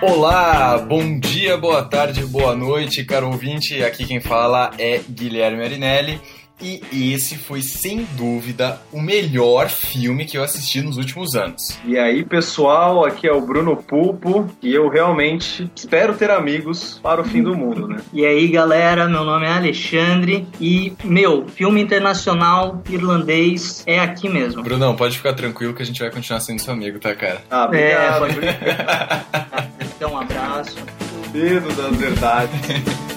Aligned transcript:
Olá, 0.00 0.78
bom 0.78 1.18
dia, 1.18 1.56
boa 1.56 1.82
tarde, 1.82 2.24
boa 2.24 2.54
noite, 2.54 3.04
caro 3.04 3.26
ouvinte. 3.26 3.82
Aqui 3.82 4.06
quem 4.06 4.20
fala 4.20 4.70
é 4.78 5.00
Guilherme 5.10 5.64
Arinelli. 5.64 6.20
E 6.60 7.12
esse 7.14 7.36
foi, 7.36 7.62
sem 7.62 8.06
dúvida, 8.16 8.80
o 8.92 9.00
melhor 9.00 9.68
filme 9.68 10.24
que 10.24 10.36
eu 10.36 10.42
assisti 10.42 10.80
nos 10.80 10.96
últimos 10.96 11.34
anos. 11.34 11.78
E 11.84 11.98
aí, 11.98 12.24
pessoal, 12.24 13.04
aqui 13.04 13.26
é 13.26 13.32
o 13.32 13.40
Bruno 13.40 13.76
Pulpo 13.76 14.48
e 14.62 14.74
eu 14.74 14.88
realmente 14.88 15.70
espero 15.74 16.14
ter 16.14 16.30
amigos 16.30 16.98
para 17.02 17.20
o 17.20 17.24
fim 17.24 17.42
do 17.42 17.54
mundo, 17.54 17.86
né? 17.86 17.98
E 18.12 18.24
aí, 18.24 18.48
galera, 18.48 19.08
meu 19.08 19.24
nome 19.24 19.46
é 19.46 19.50
Alexandre 19.50 20.46
e, 20.60 20.92
meu, 21.04 21.46
filme 21.46 21.80
internacional 21.80 22.82
irlandês 22.88 23.84
é 23.86 24.00
aqui 24.00 24.28
mesmo. 24.28 24.62
Brunão, 24.62 24.96
pode 24.96 25.16
ficar 25.16 25.34
tranquilo 25.34 25.74
que 25.74 25.82
a 25.82 25.86
gente 25.86 26.00
vai 26.00 26.10
continuar 26.10 26.40
sendo 26.40 26.60
seu 26.60 26.72
amigo, 26.72 26.98
tá, 26.98 27.14
cara? 27.14 27.42
Ah, 27.50 27.64
obrigado. 27.64 28.14
É, 28.14 28.18
pode... 28.18 28.38
então, 29.96 30.12
um 30.12 30.18
abraço. 30.18 30.76
Dedo 31.32 31.72
das 31.74 31.96
verdades. 31.96 32.60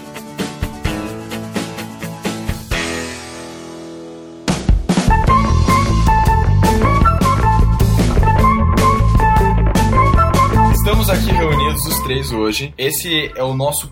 três 12.04 12.32
hoje. 12.32 12.74
Esse 12.78 13.32
é 13.36 13.44
o 13.44 13.54
nosso 13.54 13.88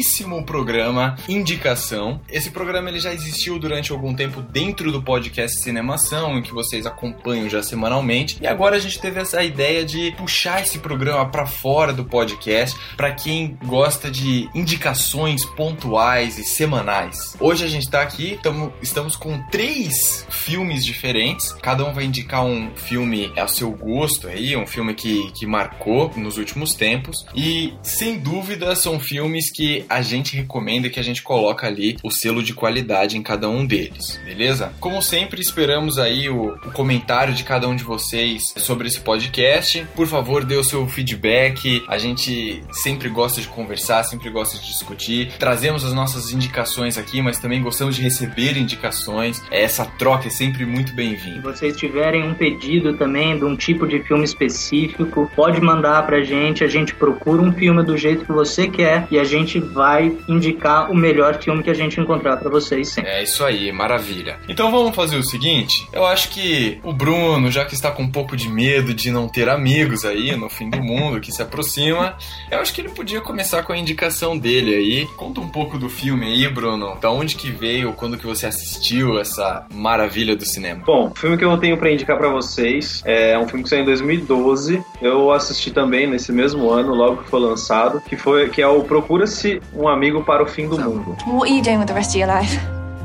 primeiríssimo 0.00 0.42
programa 0.44 1.16
Indicação. 1.28 2.20
Esse 2.28 2.50
programa 2.50 2.88
ele 2.88 2.98
já 2.98 3.12
existiu 3.12 3.58
durante 3.58 3.92
algum 3.92 4.14
tempo 4.14 4.40
dentro 4.40 4.90
do 4.90 5.02
podcast 5.02 5.60
Cinemação, 5.60 6.38
em 6.38 6.42
que 6.42 6.52
vocês 6.52 6.86
acompanham 6.86 7.48
já 7.50 7.62
semanalmente. 7.62 8.38
E 8.40 8.46
agora 8.46 8.76
a 8.76 8.78
gente 8.78 8.98
teve 8.98 9.20
essa 9.20 9.42
ideia 9.42 9.84
de 9.84 10.12
puxar 10.16 10.62
esse 10.62 10.78
programa 10.78 11.28
para 11.28 11.44
fora 11.44 11.92
do 11.92 12.04
podcast, 12.04 12.78
para 12.96 13.12
quem 13.12 13.58
gosta 13.66 14.10
de 14.10 14.48
indicações 14.54 15.44
pontuais 15.44 16.38
e 16.38 16.44
semanais. 16.44 17.36
Hoje 17.38 17.64
a 17.64 17.68
gente 17.68 17.90
tá 17.90 18.00
aqui, 18.00 18.38
tamo, 18.42 18.72
estamos 18.80 19.16
com 19.16 19.38
três 19.50 20.26
filmes 20.30 20.84
diferentes. 20.84 21.52
Cada 21.52 21.84
um 21.84 21.92
vai 21.92 22.04
indicar 22.04 22.44
um 22.44 22.70
filme 22.74 23.30
ao 23.36 23.48
seu 23.48 23.70
gosto 23.70 24.28
aí, 24.28 24.56
um 24.56 24.66
filme 24.66 24.94
que, 24.94 25.30
que 25.32 25.46
marcou 25.46 26.10
nos 26.16 26.38
últimos 26.38 26.72
tempos. 26.74 27.26
E 27.34 27.74
sem 27.82 28.18
dúvida 28.18 28.74
são 28.74 28.98
filmes 28.98 29.52
que 29.52 29.84
a 29.90 30.00
gente 30.02 30.36
recomenda 30.36 30.88
que 30.88 31.00
a 31.00 31.02
gente 31.02 31.20
coloca 31.20 31.66
ali 31.66 31.96
o 32.04 32.12
selo 32.12 32.44
de 32.44 32.54
qualidade 32.54 33.18
em 33.18 33.22
cada 33.22 33.48
um 33.48 33.66
deles, 33.66 34.20
beleza? 34.24 34.72
Como 34.78 35.02
sempre, 35.02 35.40
esperamos 35.40 35.98
aí 35.98 36.28
o, 36.28 36.54
o 36.54 36.70
comentário 36.72 37.34
de 37.34 37.42
cada 37.42 37.68
um 37.68 37.74
de 37.74 37.82
vocês 37.82 38.54
sobre 38.56 38.86
esse 38.86 39.00
podcast. 39.00 39.84
Por 39.96 40.06
favor, 40.06 40.44
dê 40.44 40.54
o 40.54 40.62
seu 40.62 40.86
feedback. 40.86 41.82
A 41.88 41.98
gente 41.98 42.62
sempre 42.70 43.08
gosta 43.08 43.40
de 43.40 43.48
conversar, 43.48 44.04
sempre 44.04 44.30
gosta 44.30 44.56
de 44.58 44.66
discutir. 44.68 45.32
Trazemos 45.38 45.84
as 45.84 45.92
nossas 45.92 46.32
indicações 46.32 46.96
aqui, 46.96 47.20
mas 47.20 47.40
também 47.40 47.60
gostamos 47.60 47.96
de 47.96 48.02
receber 48.02 48.56
indicações. 48.56 49.42
Essa 49.50 49.84
troca 49.84 50.28
é 50.28 50.30
sempre 50.30 50.64
muito 50.64 50.90
Se 50.90 50.96
bem-vinda. 50.96 51.40
vocês 51.40 51.76
tiverem 51.76 52.22
um 52.22 52.34
pedido 52.34 52.96
também 52.96 53.36
de 53.36 53.44
um 53.44 53.56
tipo 53.56 53.88
de 53.88 54.00
filme 54.04 54.24
específico, 54.24 55.28
pode 55.34 55.60
mandar 55.60 56.06
pra 56.06 56.22
gente, 56.22 56.62
a 56.62 56.68
gente 56.68 56.94
procura 56.94 57.42
um 57.42 57.52
filme 57.52 57.82
do 57.82 57.96
jeito 57.96 58.24
que 58.24 58.32
você 58.32 58.68
quer 58.68 59.08
e 59.10 59.18
a 59.18 59.24
gente 59.24 59.58
vai 59.58 59.79
indicar 60.28 60.90
o 60.90 60.94
melhor 60.94 61.40
filme 61.40 61.62
que 61.62 61.70
a 61.70 61.74
gente 61.74 62.00
encontrar 62.00 62.36
pra 62.36 62.50
vocês 62.50 62.88
sempre. 62.88 63.10
É 63.10 63.22
isso 63.22 63.44
aí, 63.44 63.72
maravilha. 63.72 64.38
Então 64.48 64.70
vamos 64.70 64.94
fazer 64.94 65.16
o 65.16 65.24
seguinte: 65.24 65.86
eu 65.92 66.06
acho 66.06 66.30
que 66.30 66.80
o 66.82 66.92
Bruno, 66.92 67.50
já 67.50 67.64
que 67.64 67.74
está 67.74 67.90
com 67.90 68.02
um 68.02 68.10
pouco 68.10 68.36
de 68.36 68.48
medo 68.48 68.92
de 68.94 69.10
não 69.10 69.28
ter 69.28 69.48
amigos 69.48 70.04
aí 70.04 70.34
no 70.36 70.48
fim 70.48 70.68
do 70.68 70.82
mundo 70.82 71.20
que 71.20 71.32
se 71.32 71.42
aproxima, 71.42 72.16
eu 72.50 72.58
acho 72.58 72.72
que 72.72 72.80
ele 72.80 72.90
podia 72.90 73.20
começar 73.20 73.62
com 73.62 73.72
a 73.72 73.78
indicação 73.78 74.36
dele 74.36 74.74
aí. 74.74 75.06
Conta 75.16 75.40
um 75.40 75.48
pouco 75.48 75.78
do 75.78 75.88
filme 75.88 76.26
aí, 76.26 76.48
Bruno. 76.48 76.96
Da 77.00 77.10
onde 77.10 77.36
que 77.36 77.50
veio, 77.50 77.92
quando 77.92 78.18
que 78.18 78.26
você 78.26 78.46
assistiu 78.46 79.18
essa 79.18 79.66
maravilha 79.72 80.36
do 80.36 80.44
cinema? 80.44 80.82
Bom, 80.84 81.10
o 81.10 81.18
filme 81.18 81.36
que 81.36 81.44
eu 81.44 81.56
tenho 81.58 81.76
pra 81.76 81.90
indicar 81.90 82.16
pra 82.16 82.28
vocês 82.28 83.02
é 83.04 83.38
um 83.38 83.46
filme 83.46 83.62
que 83.62 83.70
saiu 83.70 83.82
em 83.82 83.86
2012. 83.86 84.82
Eu 85.00 85.30
assisti 85.30 85.70
também 85.70 86.06
nesse 86.06 86.32
mesmo 86.32 86.70
ano, 86.70 86.94
logo 86.94 87.22
que 87.22 87.30
foi 87.30 87.40
lançado, 87.40 88.00
que 88.00 88.16
foi 88.16 88.48
que 88.48 88.60
é 88.60 88.66
o 88.66 88.82
Procura-se 88.82 89.60
um 89.74 89.88
amigo 89.88 90.22
para 90.24 90.42
o 90.42 90.46
fim 90.46 90.68
do 90.68 90.78
mundo. 90.78 91.16
What 91.26 91.50
are 91.50 91.54
you 91.54 91.62
doing 91.62 91.78
with 91.78 91.88
the 91.88 91.94
rest 91.94 92.10
of 92.10 92.16
your 92.16 92.28
life? 92.28 92.58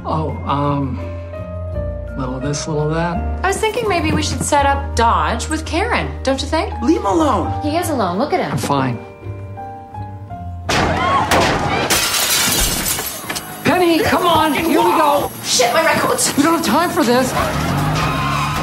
Oh, 0.05 0.31
um, 0.45 0.97
little 2.17 2.39
this, 2.39 2.67
little 2.67 2.89
that. 2.89 3.43
I 3.43 3.47
was 3.47 3.57
thinking 3.57 3.87
maybe 3.87 4.11
we 4.11 4.21
should 4.23 4.43
set 4.43 4.65
up 4.65 4.95
Dodge 4.95 5.49
with 5.49 5.65
Karen, 5.65 6.07
don't 6.23 6.41
you 6.41 6.47
think? 6.47 6.73
Leave 6.81 6.99
him 6.99 7.05
alone. 7.05 7.61
He 7.61 7.77
is 7.77 7.89
alone. 7.89 8.17
Look 8.17 8.33
at 8.33 8.39
him. 8.39 8.51
I'm 8.51 8.57
fine. 8.57 8.97
Penny, 13.63 14.03
come 14.03 14.25
on, 14.25 14.53
here 14.53 14.81
we 14.81 14.91
go. 14.97 15.31
Shit, 15.43 15.73
my 15.73 15.83
records. 15.83 16.35
We 16.37 16.43
don't 16.43 16.55
have 16.57 16.65
time 16.65 16.89
for 16.91 17.03
this. 17.03 17.33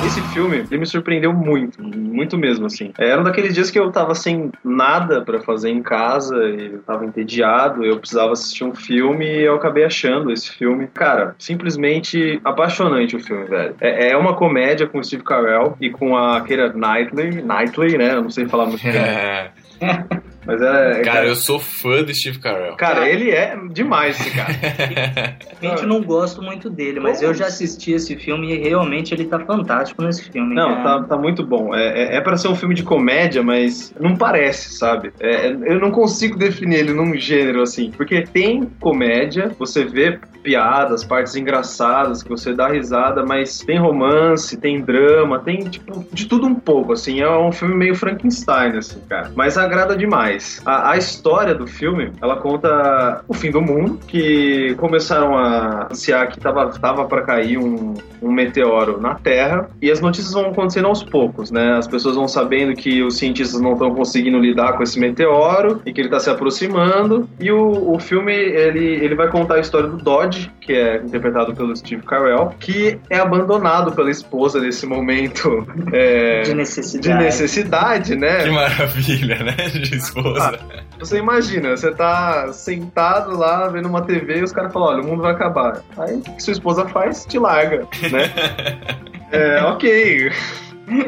Esse 0.04 0.20
filme, 0.20 0.58
ele 0.58 0.78
me 0.78 0.86
surpreendeu 0.86 1.32
muito, 1.32 1.82
muito 1.82 2.36
mesmo, 2.36 2.66
assim. 2.66 2.92
Era 2.98 3.20
um 3.20 3.24
daqueles 3.24 3.54
dias 3.54 3.70
que 3.70 3.78
eu 3.78 3.90
tava 3.90 4.14
sem 4.14 4.50
nada 4.64 5.22
pra 5.22 5.40
fazer 5.40 5.70
em 5.70 5.82
casa, 5.82 6.36
e 6.48 6.72
eu 6.72 6.82
tava 6.82 7.04
entediado, 7.04 7.84
eu 7.84 7.98
precisava 7.98 8.32
assistir 8.32 8.64
um 8.64 8.74
filme 8.74 9.24
e 9.24 9.42
eu 9.42 9.54
acabei 9.54 9.84
achando 9.84 10.32
esse 10.32 10.50
filme. 10.50 10.88
Cara, 10.92 11.34
simplesmente 11.38 12.40
apaixonante 12.44 13.16
o 13.16 13.20
filme, 13.20 13.44
velho. 13.44 13.74
É, 13.80 14.10
é 14.10 14.16
uma 14.16 14.34
comédia 14.34 14.86
com 14.86 14.98
o 14.98 15.04
Steve 15.04 15.22
Carell 15.22 15.76
e 15.80 15.88
com 15.88 16.16
a 16.16 16.40
Keira 16.40 16.72
Knightley, 16.72 17.42
Knightley, 17.42 17.96
né? 17.96 18.14
Eu 18.14 18.22
não 18.22 18.30
sei 18.30 18.46
falar 18.46 18.66
muito 18.66 18.82
bem. 18.82 20.22
É, 20.42 20.46
Mas 20.46 20.62
é... 20.62 21.02
cara, 21.02 21.26
eu 21.26 21.36
sou 21.36 21.58
fã 21.58 22.02
do 22.02 22.14
Steve 22.14 22.38
Carell. 22.38 22.76
Cara, 22.76 23.08
ele 23.08 23.30
é 23.30 23.56
demais, 23.70 24.20
esse 24.20 24.30
cara. 24.30 24.52
Realmente 25.60 25.86
não 25.86 26.02
gosto 26.02 26.42
muito 26.42 26.68
dele, 26.68 26.98
mas 27.00 27.22
eu 27.22 27.32
já 27.32 27.46
assisti 27.46 27.92
esse 27.92 28.16
filme 28.16 28.52
e 28.52 28.58
realmente 28.58 29.14
ele 29.14 29.24
tá 29.24 29.38
fantástico 29.38 30.02
nesse 30.02 30.30
filme. 30.30 30.54
Não, 30.54 30.76
cara. 30.76 31.00
tá, 31.00 31.08
tá 31.08 31.16
muito 31.16 31.44
bom. 31.46 31.74
É, 31.74 32.14
é, 32.14 32.16
é 32.16 32.20
para 32.20 32.36
ser 32.36 32.48
um 32.48 32.54
filme 32.56 32.74
de 32.74 32.82
comédia, 32.82 33.42
mas 33.42 33.94
não 34.00 34.16
parece, 34.16 34.76
sabe? 34.76 35.12
É, 35.20 35.46
é- 35.46 35.52
eu 35.52 35.78
não 35.78 35.90
consigo 35.90 36.36
definir 36.36 36.80
ele 36.80 36.92
num 36.92 37.14
gênero 37.16 37.62
assim. 37.62 37.90
Porque 37.90 38.22
tem 38.22 38.64
comédia, 38.80 39.54
você 39.58 39.84
vê 39.84 40.18
piadas, 40.42 41.04
partes 41.04 41.36
engraçadas, 41.36 42.22
que 42.22 42.28
você 42.28 42.52
dá 42.52 42.68
risada, 42.68 43.24
mas 43.24 43.60
tem 43.60 43.78
romance, 43.78 44.56
tem 44.56 44.80
drama, 44.80 45.38
tem, 45.38 45.60
tipo, 45.60 46.04
de 46.12 46.26
tudo 46.26 46.46
um 46.46 46.54
pouco, 46.54 46.92
assim. 46.92 47.20
É 47.20 47.30
um 47.30 47.52
filme 47.52 47.74
meio 47.74 47.94
Frankenstein, 47.94 48.76
assim, 48.76 49.00
cara. 49.08 49.30
Mas 49.36 49.56
agrada 49.56 49.96
demais. 49.96 50.31
A, 50.64 50.92
a 50.92 50.96
história 50.96 51.54
do 51.54 51.66
filme, 51.66 52.12
ela 52.20 52.36
conta 52.36 53.24
o 53.26 53.34
fim 53.34 53.50
do 53.50 53.60
mundo, 53.60 53.98
que 54.06 54.74
começaram 54.78 55.36
a 55.36 55.86
anunciar 55.86 56.28
que 56.28 56.38
tava, 56.38 56.70
tava 56.78 57.04
para 57.06 57.22
cair 57.22 57.58
um, 57.58 57.94
um 58.22 58.32
meteoro 58.32 59.00
na 59.00 59.14
Terra, 59.14 59.68
e 59.80 59.90
as 59.90 60.00
notícias 60.00 60.32
vão 60.32 60.46
acontecendo 60.50 60.86
aos 60.86 61.02
poucos, 61.02 61.50
né? 61.50 61.76
As 61.76 61.88
pessoas 61.88 62.14
vão 62.14 62.28
sabendo 62.28 62.74
que 62.74 63.02
os 63.02 63.18
cientistas 63.18 63.60
não 63.60 63.72
estão 63.72 63.94
conseguindo 63.94 64.38
lidar 64.38 64.74
com 64.74 64.82
esse 64.82 64.98
meteoro 64.98 65.82
e 65.84 65.92
que 65.92 66.00
ele 66.00 66.08
está 66.08 66.20
se 66.20 66.30
aproximando. 66.30 67.28
E 67.40 67.50
o, 67.50 67.94
o 67.94 67.98
filme 67.98 68.32
ele, 68.32 69.04
ele 69.04 69.14
vai 69.14 69.28
contar 69.28 69.56
a 69.56 69.60
história 69.60 69.88
do 69.88 69.96
Dodge, 69.96 70.50
que 70.60 70.72
é 70.72 70.96
interpretado 70.96 71.54
pelo 71.54 71.74
Steve 71.74 72.02
Carell, 72.02 72.54
que 72.60 72.98
é 73.10 73.18
abandonado 73.18 73.92
pela 73.92 74.10
esposa 74.10 74.60
nesse 74.60 74.86
momento 74.86 75.66
é, 75.92 76.42
De 76.42 76.52
de 76.52 76.54
necessidade. 76.54 77.24
necessidade, 77.24 78.16
né? 78.16 78.44
Que 78.44 78.50
maravilha, 78.50 79.38
né, 79.42 79.56
de 79.72 79.96
esposa. 80.28 80.58
Você 80.98 81.18
imagina, 81.18 81.76
você 81.76 81.92
tá 81.92 82.52
sentado 82.52 83.36
lá 83.36 83.68
vendo 83.68 83.88
uma 83.88 84.02
TV 84.02 84.38
e 84.38 84.42
os 84.42 84.52
caras 84.52 84.72
falam, 84.72 84.88
olha, 84.88 85.02
o 85.02 85.06
mundo 85.06 85.22
vai 85.22 85.32
acabar. 85.32 85.82
Aí 85.98 86.16
o 86.16 86.20
que 86.22 86.42
sua 86.42 86.52
esposa 86.52 86.88
faz? 86.88 87.24
Te 87.26 87.38
larga, 87.38 87.86
né? 88.10 88.30
é, 89.32 89.62
ok. 89.64 90.30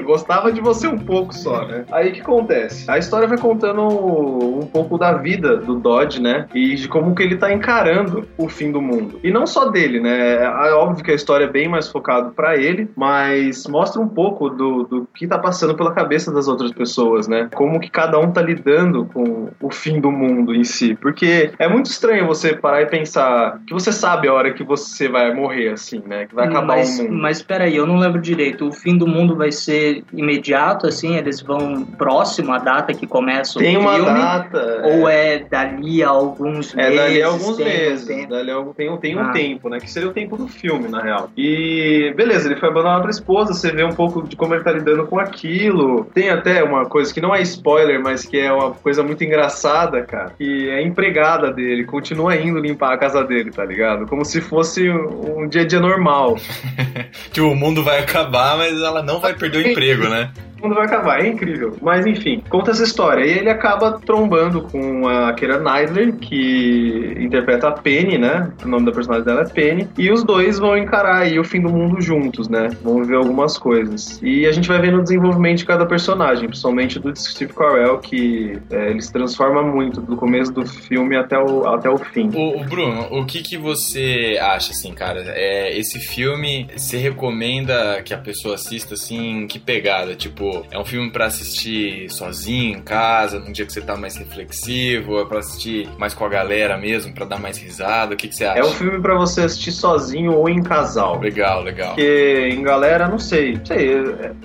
Gostava 0.03 0.53
de 0.53 0.61
você 0.61 0.87
um 0.87 0.99
pouco 0.99 1.35
só, 1.35 1.67
né? 1.67 1.85
Aí 1.91 2.11
o 2.11 2.13
que 2.13 2.21
acontece? 2.21 2.91
A 2.91 2.99
história 2.99 3.29
vai 3.29 3.39
contando 3.39 3.83
um 3.83 4.67
pouco 4.67 4.99
da 4.99 5.13
vida 5.13 5.57
do 5.57 5.77
Dodge, 5.77 6.21
né? 6.21 6.47
E 6.55 6.75
de 6.75 6.89
como 6.89 7.15
que 7.15 7.23
ele 7.23 7.37
tá 7.37 7.53
encarando 7.53 8.27
o 8.37 8.49
fim 8.49 8.71
do 8.71 8.81
mundo. 8.81 9.21
E 9.23 9.31
não 9.31 9.47
só 9.47 9.67
dele, 9.67 10.01
né? 10.01 10.45
É 10.45 10.73
óbvio 10.73 11.05
que 11.05 11.11
a 11.11 11.15
história 11.15 11.45
é 11.45 11.49
bem 11.49 11.69
mais 11.69 11.89
focada 11.89 12.31
pra 12.31 12.57
ele, 12.57 12.89
mas 12.97 13.67
mostra 13.67 14.01
um 14.01 14.09
pouco 14.09 14.49
do, 14.49 14.85
do 14.85 15.09
que 15.15 15.27
tá 15.27 15.39
passando 15.39 15.75
pela 15.75 15.93
cabeça 15.93 16.33
das 16.33 16.49
outras 16.49 16.73
pessoas, 16.73 17.29
né? 17.29 17.49
Como 17.55 17.81
que 17.81 17.91
cada 17.91 18.19
um 18.19 18.31
tá 18.31 18.43
lidando 18.43 19.07
com 19.07 19.49
o 19.61 19.71
fim 19.71 20.01
do 20.01 20.11
mundo 20.11 20.55
em 20.55 20.65
si. 20.65 20.95
Porque 20.95 21.53
é 21.59 21.69
muito 21.69 21.87
estranho 21.87 22.27
você 22.27 22.55
parar 22.55 22.83
e 22.83 22.87
pensar 22.87 23.61
que 23.67 23.73
você 23.73 23.93
sabe 23.93 24.29
a 24.29 24.33
hora 24.33 24.53
que 24.53 24.65
você 24.65 25.09
vai 25.09 25.35
morrer, 25.35 25.71
assim, 25.71 26.03
né? 26.07 26.27
Que 26.27 26.35
vai 26.35 26.47
acabar 26.47 26.77
mas, 26.79 26.99
o 26.99 27.03
mundo. 27.03 27.15
mas 27.15 27.43
peraí, 27.43 27.77
eu 27.77 27.87
não 27.87 27.97
lembro 27.97 28.21
direito. 28.21 28.67
O 28.67 28.73
fim 28.73 28.97
do 28.97 29.07
mundo 29.07 29.37
vai 29.37 29.53
ser 29.53 29.74
ser 29.75 30.05
imediato, 30.13 30.87
assim, 30.87 31.17
eles 31.17 31.41
vão 31.41 31.85
próximo 31.85 32.53
à 32.53 32.59
data 32.59 32.95
que 32.95 33.07
começa 33.07 33.59
Tem 33.59 33.77
o 33.77 33.81
uma 33.81 33.95
filme? 33.95 34.11
data. 34.13 34.83
Ou 34.85 35.09
é 35.09 35.39
dali 35.39 36.03
a 36.03 36.09
alguns 36.09 36.75
É, 36.77 36.89
meses? 36.91 36.97
dali 37.01 37.23
a 37.23 37.27
alguns 37.27 37.57
tem 37.57 37.67
um 37.67 37.69
meses. 37.69 38.07
tempo? 38.07 38.31
Dali 38.31 38.51
a 38.51 38.55
algum, 38.55 38.73
tem, 38.73 38.91
um- 38.91 38.97
tem 38.97 39.17
um 39.17 39.21
Ah. 39.21 39.31
tempo, 39.33 39.69
né? 39.69 39.79
Que 39.81 39.91
seria 39.91 40.09
o 40.09 40.13
tempo 40.13 40.37
do 40.37 40.47
filme, 40.49 40.89
na 40.89 41.03
real. 41.03 41.31
E 41.37 42.13
beleza, 42.17 42.49
ele 42.49 42.59
foi 42.61 42.69
abandonado 42.69 43.03
pra 43.03 43.11
esposa, 43.11 43.53
você 43.53 43.71
vê 43.73 43.85
um 43.85 43.93
pouco 43.93 44.23
de 44.23 44.37
como 44.37 44.55
ele 44.55 44.63
tá 44.65 44.73
lidando 44.73 45.07
com 45.07 45.19
aquilo. 45.19 46.05
Tem 46.15 46.31
até 46.31 46.63
uma 46.63 46.87
coisa 46.87 47.13
que 47.13 47.21
não 47.21 47.35
é 47.35 47.43
spoiler, 47.43 48.01
mas 48.03 48.25
que 48.25 48.39
é 48.39 48.53
uma 48.53 48.71
coisa 48.73 49.03
muito 49.03 49.23
engraçada, 49.25 50.03
cara. 50.03 50.33
Que 50.39 50.69
é 50.71 50.77
a 50.79 50.83
empregada 50.83 51.51
dele, 51.53 51.85
continua 51.85 52.37
indo 52.37 52.59
limpar 52.59 52.93
a 52.95 52.99
casa 52.99 53.23
dele, 53.25 53.51
tá 53.51 53.65
ligado? 53.65 54.07
Como 54.07 54.25
se 54.25 54.41
fosse 54.41 54.89
um 54.89 55.35
um 55.45 55.49
dia 55.49 55.63
a 55.63 55.67
dia 55.67 55.81
normal. 55.81 56.37
Que 57.33 57.41
o 57.41 57.55
mundo 57.55 57.83
vai 57.83 57.99
acabar, 58.01 58.57
mas 58.57 58.81
ela 58.81 59.03
não 59.03 59.19
vai 59.19 59.35
perder 59.35 59.54
o 59.57 59.61
emprego, 59.61 60.09
né? 60.09 60.31
Mundo 60.65 60.75
vai 60.75 60.87
acabar, 60.87 61.21
é 61.21 61.29
incrível. 61.29 61.77
Mas 61.81 62.07
enfim, 62.07 62.43
conta 62.49 62.71
essa 62.71 62.83
história. 62.83 63.25
E 63.25 63.39
ele 63.39 63.51
acaba 63.51 64.01
trombando 64.05 64.63
com 64.63 65.07
a 65.07 65.33
Keira 65.35 65.59
Knightley, 65.59 66.13
que 66.13 67.15
interpreta 67.19 67.69
a 67.69 67.73
Penny, 67.73 68.19
né? 68.19 68.53
O 68.65 68.69
nome 68.69 68.87
da 68.87 68.93
personagem 68.93 69.25
dela 69.25 69.43
é 69.43 69.49
Penny. 69.49 69.89
E 69.99 70.11
os 70.11 70.25
dois 70.25 70.59
vão 70.59 70.77
encarar 70.77 71.23
aí 71.23 71.39
o 71.39 71.45
fim 71.45 71.61
do 71.61 71.69
mundo 71.69 72.01
juntos, 72.01 72.49
né? 72.49 72.71
Vão 72.83 73.03
viver 73.03 73.17
algumas 73.17 73.59
coisas. 73.59 74.21
E 74.23 74.47
a 74.47 74.53
gente 74.53 74.69
vai 74.69 74.81
vendo 74.81 74.99
o 74.99 75.03
desenvolvimento 75.03 75.59
de 75.59 75.67
cada 75.67 75.87
personagem, 75.87 76.49
principalmente 76.49 76.99
do 76.99 77.15
Steve 77.15 77.53
Carell, 77.53 77.99
que 77.99 78.59
é, 78.71 78.91
ele 78.91 79.01
se 79.01 79.13
transforma 79.13 79.63
muito 79.63 80.01
do 80.01 80.17
começo 80.17 80.53
do 80.53 80.67
filme 80.67 81.17
até 81.17 81.39
o, 81.39 81.67
até 81.67 81.89
o 81.91 81.99
fim. 81.99 82.31
O, 82.35 82.61
o 82.61 82.65
Bruno, 82.65 83.07
o 83.11 83.25
que, 83.25 83.43
que 83.43 83.57
você 83.57 84.39
acha, 84.41 84.73
assim, 84.73 84.93
cara? 84.93 85.23
É, 85.29 85.77
esse 85.79 85.99
filme, 86.01 86.69
você 86.77 86.97
recomenda 86.97 88.03
que 88.03 88.15
a 88.15 88.19
pessoa 88.19 88.55
assista, 88.55 88.95
assim, 88.95 89.47
que 89.47 89.59
pegada? 89.59 90.15
Tipo, 90.15 90.54
é 90.71 90.79
um 90.79 90.85
filme 90.85 91.11
pra 91.11 91.27
assistir 91.27 92.11
sozinho, 92.11 92.79
em 92.79 92.83
casa, 92.83 93.39
num 93.39 93.53
dia 93.53 93.65
que 93.65 93.73
você 93.73 93.81
tá 93.81 93.97
mais 93.97 94.17
reflexivo? 94.17 95.21
É 95.21 95.25
pra 95.25 95.39
assistir 95.39 95.89
mais 95.99 96.15
com 96.15 96.25
a 96.25 96.29
galera 96.29 96.77
mesmo, 96.77 97.15
pra 97.15 97.25
dar 97.25 97.39
mais 97.39 97.59
risada? 97.59 98.15
O 98.15 98.17
que, 98.17 98.29
que 98.29 98.37
você 98.37 98.45
acha? 98.45 98.59
É 98.59 98.65
um 98.65 98.73
filme 98.73 99.01
pra 99.01 99.15
você 99.15 99.43
assistir 99.43 99.73
sozinho 99.73 100.33
ou 100.33 100.49
em 100.49 100.63
casal. 100.63 101.21
Legal, 101.21 101.63
legal. 101.63 101.95
Porque 101.95 102.49
em 102.51 102.63
galera, 102.63 103.09
não 103.09 103.19
sei. 103.19 103.55
Não 103.55 103.67
sei, 103.67 103.95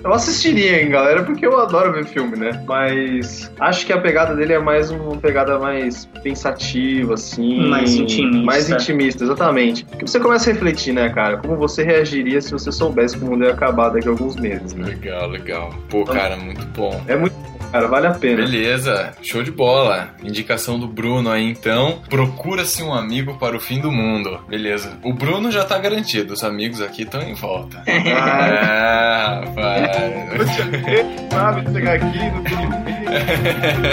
eu 0.02 0.12
assistiria 0.12 0.82
em 0.82 0.90
galera 0.90 1.22
porque 1.22 1.46
eu 1.46 1.58
adoro 1.60 1.92
ver 1.92 2.06
filme, 2.06 2.36
né? 2.36 2.62
Mas 2.66 3.50
acho 3.60 3.86
que 3.86 3.92
a 3.92 4.00
pegada 4.00 4.34
dele 4.34 4.52
é 4.52 4.58
mais 4.58 4.90
uma 4.90 5.16
pegada 5.16 5.58
mais 5.58 6.06
pensativa, 6.22 7.14
assim. 7.14 7.68
Mais 7.68 7.94
intimista. 7.94 8.44
Mais 8.44 8.70
intimista, 8.70 9.24
exatamente. 9.24 9.84
Porque 9.84 10.06
você 10.06 10.20
começa 10.20 10.50
a 10.50 10.52
refletir, 10.52 10.92
né, 10.92 11.08
cara? 11.10 11.36
Como 11.38 11.56
você 11.56 11.82
reagiria 11.82 12.40
se 12.40 12.52
você 12.52 12.70
soubesse 12.72 13.16
que 13.16 13.24
o 13.24 13.28
mundo 13.28 13.44
ia 13.44 13.52
acabar 13.52 13.90
daqui 13.90 14.08
a 14.08 14.10
alguns 14.10 14.36
meses, 14.36 14.74
né? 14.74 14.86
Legal, 14.86 15.28
legal. 15.28 15.74
Pô, 15.90 16.04
cara, 16.04 16.36
muito 16.36 16.64
bom. 16.66 17.02
É 17.08 17.16
muito 17.16 17.34
bom, 17.34 17.58
cara, 17.72 17.88
vale 17.88 18.06
a 18.06 18.12
pena. 18.12 18.36
Beleza, 18.36 19.12
show 19.22 19.42
de 19.42 19.50
bola. 19.50 20.10
Indicação 20.22 20.78
do 20.78 20.86
Bruno 20.86 21.30
aí 21.30 21.44
então. 21.44 22.00
Procura-se 22.08 22.82
um 22.82 22.94
amigo 22.94 23.36
para 23.38 23.56
o 23.56 23.60
fim 23.60 23.80
do 23.80 23.90
mundo. 23.90 24.40
Beleza. 24.48 24.98
O 25.02 25.12
Bruno 25.12 25.50
já 25.50 25.64
tá 25.64 25.76
garantido, 25.78 26.32
os 26.34 26.44
amigos 26.44 26.80
aqui 26.80 27.02
estão 27.02 27.20
em 27.22 27.34
volta. 27.34 27.82
Ah, 28.16 29.40
É, 29.50 29.50
rapaz. 29.50 30.56
sabe, 31.30 31.72
chegar 31.72 31.94
aqui 31.94 32.30
no 32.30 32.42
Felipe. 32.48 33.90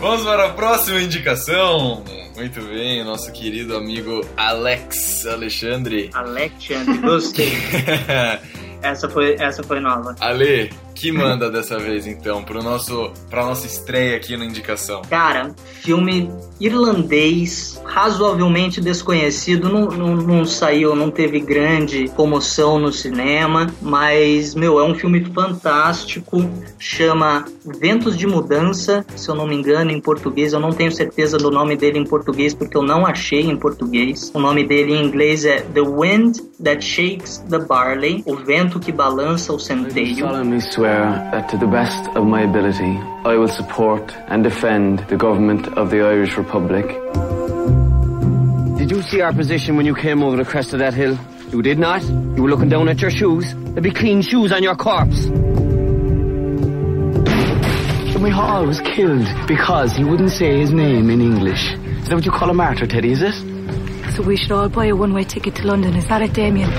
Vamos 0.00 0.24
para 0.24 0.46
a 0.46 0.50
próxima 0.50 1.00
indicação. 1.00 2.04
Muito 2.36 2.60
bem, 2.60 3.02
nosso 3.02 3.32
querido 3.32 3.74
amigo 3.74 4.20
Alex 4.36 5.26
Alexandre. 5.26 6.10
Alexandre, 6.12 6.98
gostei. 6.98 7.50
essa, 8.82 9.08
foi, 9.08 9.36
essa 9.38 9.62
foi 9.62 9.80
nova. 9.80 10.14
Ale, 10.20 10.70
que 10.96 11.12
manda 11.12 11.50
dessa 11.50 11.78
vez 11.78 12.06
então 12.06 12.42
pro 12.42 12.62
nosso 12.62 13.12
pra 13.28 13.44
nossa 13.44 13.66
estreia 13.66 14.16
aqui 14.16 14.36
na 14.36 14.44
indicação. 14.44 15.02
Cara, 15.02 15.54
filme 15.82 16.30
irlandês, 16.58 17.80
razoavelmente 17.84 18.80
desconhecido, 18.80 19.68
não, 19.68 19.86
não, 19.86 20.16
não 20.16 20.44
saiu, 20.44 20.96
não 20.96 21.10
teve 21.10 21.38
grande 21.38 22.08
comoção 22.08 22.78
no 22.78 22.90
cinema, 22.90 23.66
mas, 23.82 24.54
meu, 24.54 24.80
é 24.80 24.84
um 24.84 24.94
filme 24.94 25.22
fantástico, 25.24 26.50
chama 26.78 27.44
Ventos 27.78 28.16
de 28.16 28.26
Mudança, 28.26 29.04
se 29.14 29.28
eu 29.28 29.34
não 29.34 29.46
me 29.46 29.54
engano, 29.54 29.90
em 29.90 30.00
português, 30.00 30.54
eu 30.54 30.60
não 30.60 30.70
tenho 30.70 30.90
certeza 30.90 31.36
do 31.36 31.50
nome 31.50 31.76
dele 31.76 31.98
em 31.98 32.04
português, 32.04 32.54
porque 32.54 32.76
eu 32.76 32.82
não 32.82 33.06
achei 33.06 33.42
em 33.42 33.56
português. 33.56 34.30
O 34.34 34.38
nome 34.38 34.66
dele 34.66 34.94
em 34.94 35.04
inglês 35.04 35.44
é 35.44 35.60
The 35.60 35.82
Wind 35.82 36.38
That 36.62 36.82
Shakes 36.82 37.38
the 37.50 37.58
Barley, 37.58 38.22
o 38.26 38.34
vento 38.36 38.80
que 38.80 38.90
balança 38.90 39.52
o 39.52 39.58
centeio. 39.58 40.26
Solemnly 40.86 41.18
swear 41.18 41.30
that 41.32 41.48
to 41.50 41.56
the 41.58 41.66
best 41.66 42.08
of 42.16 42.26
my 42.26 42.42
ability, 42.42 42.98
I 43.24 43.36
will 43.36 43.48
support 43.48 44.14
and 44.28 44.44
defend 44.44 45.00
the 45.08 45.16
government 45.16 45.66
of 45.76 45.90
the 45.90 46.00
Irish 46.02 46.36
Republic. 46.36 46.86
Did 48.78 48.90
you 48.90 49.02
see 49.02 49.20
our 49.20 49.32
position 49.32 49.76
when 49.76 49.86
you 49.86 49.94
came 49.94 50.22
over 50.22 50.36
the 50.36 50.44
crest 50.44 50.72
of 50.72 50.78
that 50.80 50.94
hill? 50.94 51.18
You 51.50 51.62
did 51.62 51.78
not? 51.78 52.02
You 52.02 52.42
were 52.42 52.50
looking 52.50 52.68
down 52.68 52.88
at 52.88 53.00
your 53.00 53.10
shoes? 53.10 53.54
There'd 53.54 53.82
be 53.82 53.90
clean 53.90 54.22
shoes 54.22 54.52
on 54.52 54.62
your 54.62 54.76
corpse. 54.76 55.26
Jimmy 58.12 58.30
Hall 58.30 58.66
was 58.66 58.80
killed 58.80 59.26
because 59.46 59.94
he 59.94 60.04
wouldn't 60.04 60.30
say 60.30 60.58
his 60.58 60.72
name 60.72 61.10
in 61.10 61.20
English. 61.20 61.74
Is 62.02 62.08
that 62.08 62.14
what 62.14 62.24
you 62.24 62.32
call 62.32 62.50
a 62.50 62.54
martyr, 62.54 62.86
Teddy, 62.86 63.12
is 63.12 63.22
it? 63.22 63.34
So 64.14 64.22
we 64.22 64.36
should 64.36 64.52
all 64.52 64.68
buy 64.68 64.86
a 64.86 64.96
one-way 64.96 65.24
ticket 65.24 65.54
to 65.56 65.66
London. 65.66 65.94
Is 65.96 66.06
that 66.08 66.22
it, 66.22 66.32
Damien? 66.32 66.70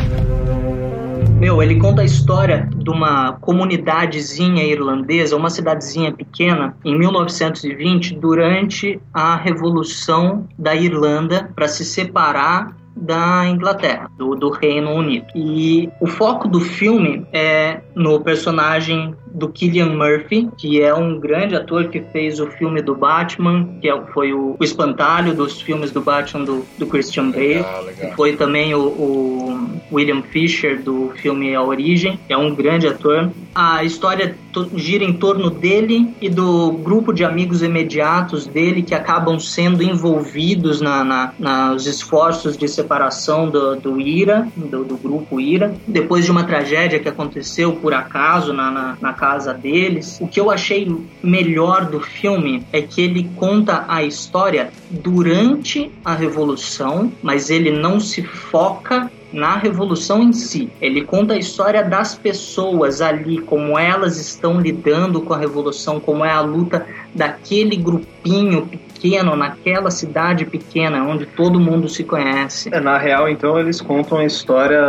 Meu, 1.40 1.62
ele 1.62 1.78
conta 1.78 2.02
a 2.02 2.06
história 2.06 2.68
de 2.88 2.90
uma 2.90 3.34
comunidadezinha 3.34 4.64
irlandesa, 4.64 5.36
uma 5.36 5.50
cidadezinha 5.50 6.14
pequena, 6.14 6.74
em 6.86 6.98
1920, 6.98 8.16
durante 8.16 8.98
a 9.14 9.36
Revolução 9.36 10.48
da 10.58 10.74
Irlanda, 10.74 11.52
para 11.54 11.68
se 11.68 11.84
separar 11.84 12.74
da 13.02 13.48
Inglaterra, 13.48 14.10
do, 14.18 14.36
do 14.36 14.50
Reino 14.50 14.92
Unido. 14.92 15.26
E 15.36 15.90
o 16.02 16.08
foco 16.08 16.48
do 16.48 16.60
filme 16.60 17.26
é 17.32 17.80
no 17.96 18.20
personagem 18.22 19.16
do 19.34 19.50
Killian 19.50 19.88
Murphy, 19.96 20.50
que 20.58 20.82
é 20.82 20.94
um 20.94 21.20
grande 21.20 21.56
ator 21.56 21.90
que 21.90 22.02
fez 22.02 22.40
o 22.40 22.48
filme 22.48 22.82
do 22.82 22.96
Batman, 22.96 23.68
que 23.82 23.90
é- 23.90 24.02
foi 24.14 24.34
o, 24.34 24.56
o 24.60 24.64
espantalho 24.64 25.34
dos 25.34 25.62
filmes 25.62 25.92
do 25.92 26.02
Batman 26.02 26.44
do, 26.44 26.66
do 26.78 26.88
Christian 26.88 27.30
Bale. 27.32 27.56
Legal, 27.56 27.84
legal. 27.84 28.12
Foi 28.14 28.36
também 28.36 28.74
o, 28.74 28.80
o 28.82 29.70
William 29.92 30.22
Fisher 30.24 30.82
do 30.82 31.12
filme 31.18 31.56
A 31.56 31.62
Origem, 31.62 32.20
é 32.28 32.38
um 32.38 32.54
grande 32.54 32.88
ator. 32.88 33.30
A 33.54 33.84
história 33.84 34.36
gira 34.76 35.04
em 35.04 35.14
torno 35.14 35.50
dele 35.50 36.14
e 36.22 36.30
do 36.30 36.72
grupo 36.72 37.14
de 37.14 37.24
amigos 37.24 37.62
imediatos 37.62 38.46
dele 38.48 38.82
que 38.82 38.94
acabam 38.96 39.40
sendo 39.40 39.84
envolvidos 39.84 40.82
na, 40.82 41.04
na- 41.04 41.34
nos 41.40 41.86
esforços 41.86 42.58
de 42.58 42.68
separação 42.68 43.50
do, 43.50 43.76
do 43.76 44.00
IRA, 44.00 44.48
do, 44.56 44.84
do 44.84 44.98
grupo 44.98 45.40
IRA, 45.40 45.74
depois 45.88 46.26
de 46.26 46.32
uma 46.32 46.44
tragédia 46.44 47.00
que 47.00 47.10
aconteceu 47.10 47.74
por 47.74 47.94
acaso 47.94 48.54
na, 48.54 48.72
na, 48.72 48.98
na 49.02 49.14
casa 49.14 49.54
deles. 49.54 50.18
O 50.22 50.28
que 50.28 50.40
eu 50.40 50.50
achei 50.50 50.88
melhor 51.22 51.86
do 51.86 52.00
filme 52.00 52.64
é 52.72 52.82
que 52.82 53.02
ele 53.02 53.30
conta 53.36 53.86
a 53.88 54.04
história 54.04 54.70
durante 54.90 55.92
a 56.04 56.14
Revolução, 56.14 57.12
mas 57.22 57.50
ele 57.50 57.72
não 57.72 58.00
se 58.00 58.22
foca 58.24 59.12
na 59.32 59.58
revolução 59.58 60.24
em 60.24 60.32
si. 60.32 60.70
Ele 60.82 61.04
conta 61.04 61.34
a 61.34 61.38
história 61.38 61.84
das 61.84 62.16
pessoas 62.16 63.02
ali, 63.02 63.40
como 63.40 63.78
elas 63.78 64.18
estão 64.18 64.60
lidando 64.60 65.22
com 65.22 65.34
a 65.34 65.38
revolução, 65.38 66.00
como 66.00 66.24
é 66.24 66.32
a 66.32 66.42
luta 66.42 66.86
daquele 67.14 67.76
grupinho 67.76 68.70
pequeno, 68.98 69.36
naquela 69.36 69.92
cidade 69.92 70.46
pequena, 70.46 71.04
onde 71.04 71.26
todo 71.26 71.60
mundo 71.60 71.88
se 71.88 72.04
conhece. 72.04 72.70
É, 72.72 72.80
na 72.80 72.98
real, 72.98 73.30
então, 73.30 73.60
eles 73.60 73.80
contam 73.80 74.18
a 74.18 74.26
história 74.26 74.82